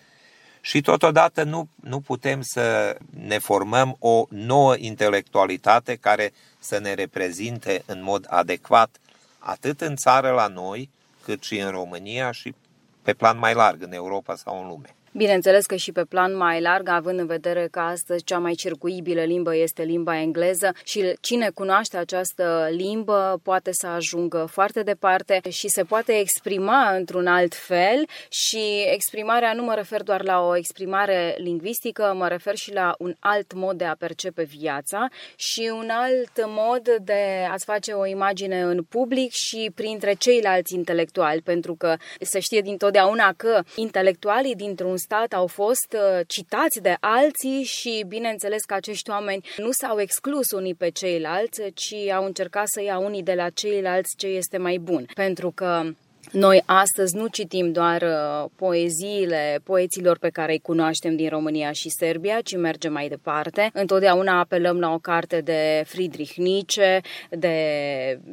și 0.62 0.82
totodată 0.82 1.44
nu, 1.44 1.68
nu 1.76 2.00
putem 2.00 2.42
să 2.42 2.98
ne 3.10 3.38
formăm 3.38 3.96
o 4.00 4.26
nouă 4.30 4.76
intelectualitate 4.78 5.96
care 5.96 6.34
să 6.60 6.80
ne 6.80 6.94
reprezinte 6.94 7.84
în 7.86 8.04
mod 8.04 8.26
adecvat 8.30 8.98
atât 9.40 9.82
în 9.82 9.96
țară 9.96 10.32
la 10.32 10.48
noi, 10.48 10.90
cât 11.24 11.44
și 11.44 11.60
în 11.60 11.70
România 11.70 12.32
și 12.32 12.56
pe 13.02 13.14
plan 13.14 13.38
mai 13.38 13.54
larg 13.54 13.82
în 13.82 13.94
Europa 13.94 14.36
sau 14.36 14.62
în 14.62 14.68
lume. 14.68 14.96
Bineînțeles 15.12 15.66
că 15.66 15.76
și 15.76 15.92
pe 15.92 16.04
plan 16.04 16.38
mai 16.38 16.62
larg, 16.62 16.88
având 16.88 17.20
în 17.20 17.26
vedere 17.26 17.68
că 17.72 17.80
astăzi 17.80 18.24
cea 18.24 18.38
mai 18.38 18.54
circuibilă 18.54 19.24
limbă 19.24 19.56
este 19.56 19.84
limba 19.84 20.20
engleză 20.20 20.76
și 20.84 21.14
cine 21.22 21.50
cunoaște 21.54 21.98
această 21.98 22.68
limbă 22.72 23.40
poate 23.44 23.72
să 23.72 23.88
ajungă 23.88 24.48
foarte 24.52 24.84
departe 24.84 25.42
și 25.50 25.68
se 25.68 25.84
poate 25.84 26.14
exprima 26.14 26.96
într-un 26.96 27.28
alt 27.28 27.56
fel 27.56 28.06
și 28.30 28.84
exprimarea 28.94 29.54
nu 29.54 29.64
mă 29.64 29.74
refer 29.74 30.04
doar 30.04 30.24
la 30.24 30.40
o 30.40 30.56
exprimare 30.58 31.36
lingvistică, 31.38 32.14
mă 32.16 32.28
refer 32.28 32.56
și 32.56 32.74
la 32.74 32.96
un 32.98 33.14
alt 33.20 33.54
mod 33.54 33.78
de 33.78 33.86
a 33.86 33.96
percepe 33.96 34.44
viața 34.44 35.08
și 35.36 35.72
un 35.74 35.90
alt 35.92 36.46
mod 36.48 36.90
de 37.02 37.48
a-ți 37.52 37.66
face 37.66 37.92
o 37.92 38.06
imagine 38.06 38.62
în 38.62 38.84
public 38.84 39.32
și 39.32 39.72
printre 39.76 40.14
ceilalți 40.14 40.74
intelectuali, 40.74 41.42
pentru 41.42 41.76
că 41.76 41.96
se 42.22 42.40
știe 42.40 42.62
dintotdeauna 42.62 43.34
că 43.38 43.62
intelectualii 43.76 44.56
dintr-un 44.56 44.98
stat 45.00 45.34
au 45.34 45.48
fost 45.48 45.94
uh, 45.94 46.20
citați 46.28 46.82
de 46.82 46.98
alții 47.00 47.64
și 47.64 48.06
bineînțeles 48.08 48.62
că 48.64 48.74
acești 48.74 49.10
oameni 49.10 49.46
nu 49.58 49.70
s-au 49.72 50.00
exclus 50.00 50.52
unii 50.52 50.76
pe 50.76 50.90
ceilalți, 50.90 51.62
ci 51.74 51.94
au 51.94 52.26
încercat 52.26 52.66
să 52.68 52.82
ia 52.82 52.98
unii 52.98 53.24
de 53.24 53.34
la 53.34 53.50
ceilalți 53.50 54.16
ce 54.18 54.28
este 54.28 54.58
mai 54.58 54.78
bun. 54.78 55.06
Pentru 55.14 55.52
că 55.52 55.84
noi 56.32 56.64
astăzi 56.66 57.16
nu 57.16 57.28
citim 57.28 57.72
doar 57.72 58.02
uh, 58.02 58.50
poeziile 58.56 59.60
poeților 59.64 60.18
pe 60.18 60.30
care 60.30 60.52
îi 60.52 60.60
cunoaștem 60.60 61.16
din 61.16 61.30
România 61.30 61.72
și 61.72 61.90
Serbia, 61.90 62.42
ci 62.42 62.58
mergem 62.58 62.92
mai 62.92 63.08
departe. 63.08 63.70
Întotdeauna 63.74 64.40
apelăm 64.40 64.80
la 64.80 64.94
o 64.94 65.00
carte 65.00 65.42
de 65.42 65.84
Friedrich 65.86 66.34
Nietzsche, 66.34 67.02
de 67.30 67.56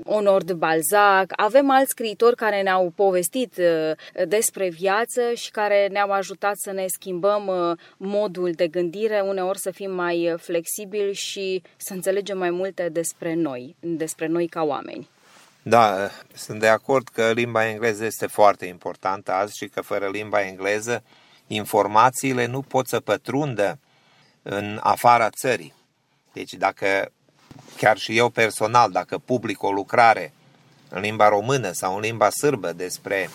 Honor 0.06 0.44
de 0.44 0.52
Balzac. 0.52 1.32
Avem 1.36 1.70
alți 1.70 1.90
scriitori 1.90 2.36
care 2.36 2.62
ne-au 2.62 2.92
povestit 2.94 3.56
uh, 3.56 4.26
despre 4.28 4.68
viață 4.68 5.20
și 5.34 5.50
care 5.50 5.88
ne-au 5.92 6.10
ajutat 6.10 6.56
să 6.56 6.72
ne 6.72 6.84
schimbăm 6.86 7.46
uh, 7.46 7.78
modul 7.96 8.52
de 8.52 8.66
gândire, 8.66 9.20
uneori 9.20 9.58
să 9.58 9.70
fim 9.70 9.90
mai 9.90 10.34
flexibili 10.36 11.14
și 11.14 11.62
să 11.76 11.92
înțelegem 11.92 12.38
mai 12.38 12.50
multe 12.50 12.88
despre 12.92 13.34
noi, 13.34 13.76
despre 13.80 14.26
noi 14.26 14.46
ca 14.46 14.62
oameni. 14.62 15.08
Da, 15.68 16.10
sunt 16.34 16.60
de 16.60 16.68
acord 16.68 17.08
că 17.08 17.32
limba 17.32 17.66
engleză 17.66 18.04
este 18.04 18.26
foarte 18.26 18.66
importantă 18.66 19.32
azi 19.32 19.56
și 19.56 19.68
că 19.68 19.80
fără 19.80 20.08
limba 20.08 20.40
engleză 20.40 21.02
informațiile 21.46 22.46
nu 22.46 22.62
pot 22.62 22.88
să 22.88 23.00
pătrundă 23.00 23.78
în 24.42 24.80
afara 24.82 25.30
țării. 25.30 25.74
Deci 26.32 26.54
dacă 26.54 27.12
chiar 27.76 27.98
și 27.98 28.16
eu 28.16 28.28
personal, 28.28 28.90
dacă 28.90 29.18
public 29.18 29.62
o 29.62 29.70
lucrare 29.70 30.32
în 30.88 31.00
limba 31.00 31.28
română 31.28 31.72
sau 31.72 31.94
în 31.94 32.00
limba 32.00 32.30
sârbă 32.30 32.72
despre 32.72 33.30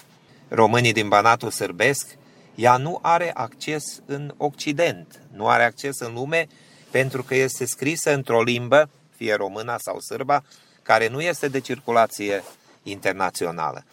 românii 0.48 0.94
din 0.94 1.08
Banatul 1.08 1.52
Sârbesc, 1.52 2.17
ea 2.56 2.78
nu 2.78 3.00
are 3.02 3.32
acces 3.34 4.02
în 4.06 4.34
Occident, 4.38 5.20
nu 5.34 5.48
are 5.48 5.63
acces 5.63 6.00
în 6.00 6.13
lume 6.13 6.48
pentru 6.91 7.24
că 7.24 7.36
este 7.36 7.65
scrisă 7.65 8.13
într-o 8.13 8.44
limbă, 8.44 8.89
fie 9.15 9.34
româna 9.34 9.78
sau 9.78 10.00
sârba, 10.00 10.44
care 10.84 11.08
nu 11.08 11.22
este 11.22 11.48
de 11.48 11.60
circulație 11.60 12.44
internațională. 12.84 13.84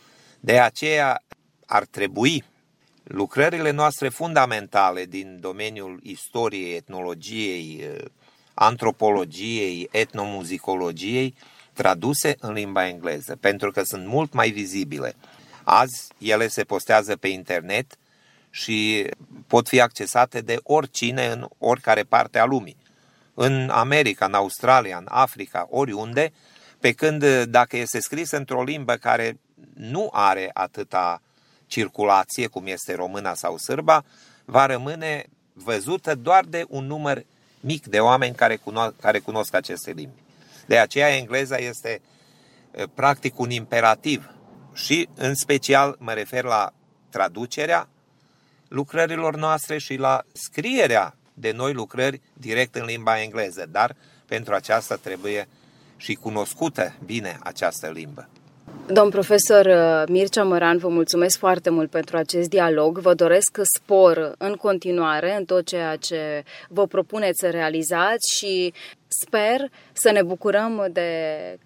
De 0.41 0.61
aceea 0.61 1.23
ar 1.67 1.85
trebui 1.85 2.45
lucrările 3.05 3.71
noastre 3.71 4.09
fundamentale 4.09 5.05
din 5.05 5.39
domeniul 5.41 6.01
istoriei, 6.03 6.75
etnologiei, 6.75 7.89
antropologiei, 8.55 9.89
etnomuzicologiei, 9.91 11.35
traduse 11.73 12.37
în 12.41 12.53
limba 12.53 12.87
engleză, 12.87 13.37
pentru 13.41 13.71
că 13.71 13.83
sunt 13.83 14.07
mult 14.07 14.33
mai 14.33 14.51
vizibile. 14.51 15.15
Azi 15.65 16.09
ele 16.19 16.49
se 16.49 16.65
postează 16.65 17.17
pe 17.17 17.29
internet 17.29 17.99
și 18.51 19.07
pot 19.47 19.69
fi 19.69 19.81
accesate 19.81 20.41
de 20.41 20.59
oricine 20.63 21.27
în 21.27 21.49
oricare 21.59 22.03
parte 22.03 22.39
a 22.39 22.45
lumii. 22.45 22.77
În 23.35 23.69
America, 23.71 24.25
în 24.25 24.35
Australia, 24.35 24.97
în 24.97 25.07
Africa, 25.09 25.67
oriunde, 25.71 26.33
pe 26.81 26.93
când 26.93 27.23
uh, 27.23 27.43
dacă 27.49 27.77
este 27.77 28.01
scris 28.01 28.31
într-o 28.31 28.63
limbă 28.63 28.95
care 28.95 29.39
nu 29.75 30.09
are 30.13 30.51
atâta 30.53 31.23
circulație, 31.67 32.47
cum 32.47 32.67
este 32.67 32.95
româna 32.95 33.35
sau 33.35 33.57
sârba, 33.57 34.05
va 34.45 34.67
rămâne 34.67 35.25
văzută 35.53 36.15
doar 36.15 36.45
de 36.45 36.65
un 36.69 36.87
număr 36.87 37.25
mic 37.61 37.87
de 37.87 38.01
oameni 38.01 38.35
care 38.35 38.57
cunosc, 38.57 38.95
care 39.01 39.19
cunosc 39.19 39.55
aceste 39.55 39.91
limbi. 39.91 40.23
De 40.67 40.79
aceea 40.79 41.17
engleza 41.17 41.57
este 41.57 42.01
uh, 42.71 42.85
practic 42.95 43.39
un 43.39 43.51
imperativ 43.51 44.31
și 44.75 45.09
în 45.15 45.35
special 45.35 45.97
mă 45.99 46.13
refer 46.13 46.45
la 46.45 46.73
traducerea 47.11 47.89
lucrărilor 48.69 49.37
noastre 49.37 49.79
și 49.79 49.97
la 49.97 50.25
scrierea 50.33 51.17
de 51.35 51.53
noi 51.53 51.73
lucrări 51.73 52.21
direct 52.33 52.75
în 52.75 52.85
limba 52.85 53.21
engleză, 53.21 53.67
dar 53.71 53.97
pentru 54.27 54.55
aceasta 54.55 54.97
trebuie 54.97 55.49
și 55.99 56.15
cunoscută 56.15 56.95
bine 57.05 57.39
această 57.43 57.91
limbă. 57.95 58.29
Domn 58.87 59.11
profesor 59.11 59.67
uh, 59.67 60.09
Mircea 60.09 60.45
Măran, 60.45 60.79
vă 60.79 60.89
mulțumesc 60.89 61.39
foarte 61.39 61.71
mult 61.71 61.91
pentru 61.91 62.17
acest 62.17 62.49
dialog. 62.49 62.99
Vă 62.99 63.15
doresc 63.15 63.59
spor 63.75 64.35
în 64.39 64.55
continuare 64.55 65.37
în 65.37 65.45
tot 65.45 65.67
ceea 65.67 65.97
ce 65.97 66.45
vă 66.69 66.87
propuneți 66.87 67.39
să 67.39 67.51
realizați 67.51 68.37
și 68.37 68.73
sper 69.27 69.71
să 69.93 70.11
ne 70.11 70.23
bucurăm 70.23 70.87
de 70.93 71.11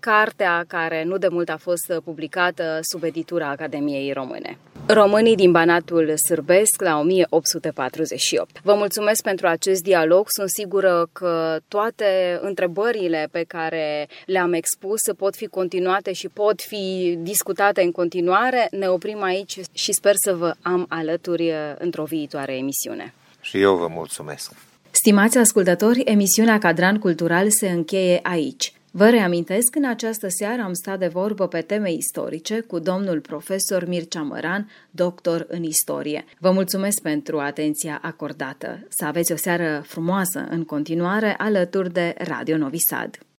cartea 0.00 0.64
care 0.68 1.04
nu 1.04 1.16
de 1.16 1.28
mult 1.28 1.48
a 1.48 1.56
fost 1.56 1.92
publicată 2.04 2.78
sub 2.80 3.02
editura 3.02 3.48
Academiei 3.48 4.12
Române. 4.12 4.58
Românii 4.86 5.36
din 5.36 5.50
Banatul 5.50 6.14
Sârbesc 6.26 6.82
la 6.82 6.98
1848. 6.98 8.60
Vă 8.62 8.74
mulțumesc 8.74 9.22
pentru 9.22 9.46
acest 9.46 9.82
dialog. 9.82 10.26
Sunt 10.28 10.48
sigură 10.50 11.08
că 11.12 11.58
toate 11.68 12.38
întrebările 12.42 13.28
pe 13.30 13.44
care 13.48 14.08
le-am 14.26 14.52
expus 14.52 15.00
pot 15.16 15.36
fi 15.36 15.46
continuate 15.46 16.12
și 16.12 16.28
pot 16.28 16.62
fi 16.62 17.16
discutate 17.18 17.82
în 17.82 17.92
continuare. 17.92 18.68
Ne 18.70 18.88
oprim 18.88 19.22
aici 19.22 19.58
și 19.72 19.92
sper 19.92 20.14
să 20.14 20.34
vă 20.34 20.54
am 20.62 20.86
alături 20.88 21.52
într-o 21.78 22.04
viitoare 22.04 22.56
emisiune. 22.56 23.14
Și 23.40 23.60
eu 23.60 23.76
vă 23.76 23.86
mulțumesc. 23.88 24.52
Stimați 24.94 25.38
ascultători, 25.38 26.00
emisiunea 26.00 26.59
Cadran 26.59 26.98
Cultural 26.98 27.50
se 27.50 27.70
încheie 27.70 28.20
aici. 28.22 28.72
Vă 28.90 29.09
reamintesc 29.09 29.70
că 29.70 29.78
în 29.78 29.85
această 29.85 30.28
seară 30.28 30.62
am 30.62 30.72
stat 30.72 30.98
de 30.98 31.07
vorbă 31.07 31.48
pe 31.48 31.61
teme 31.61 31.92
istorice 31.92 32.61
cu 32.61 32.78
domnul 32.78 33.20
profesor 33.20 33.87
Mircea 33.87 34.22
Măran, 34.22 34.70
doctor 34.90 35.46
în 35.48 35.62
istorie. 35.62 36.24
Vă 36.38 36.50
mulțumesc 36.50 37.02
pentru 37.02 37.38
atenția 37.38 37.98
acordată. 38.02 38.87
Să 38.88 39.05
aveți 39.05 39.33
o 39.33 39.37
seară 39.37 39.83
frumoasă 39.87 40.46
în 40.50 40.64
continuare 40.64 41.35
alături 41.38 41.92
de 41.92 42.14
Radio 42.18 42.57
Novi 42.57 42.78
Sad. 42.78 43.18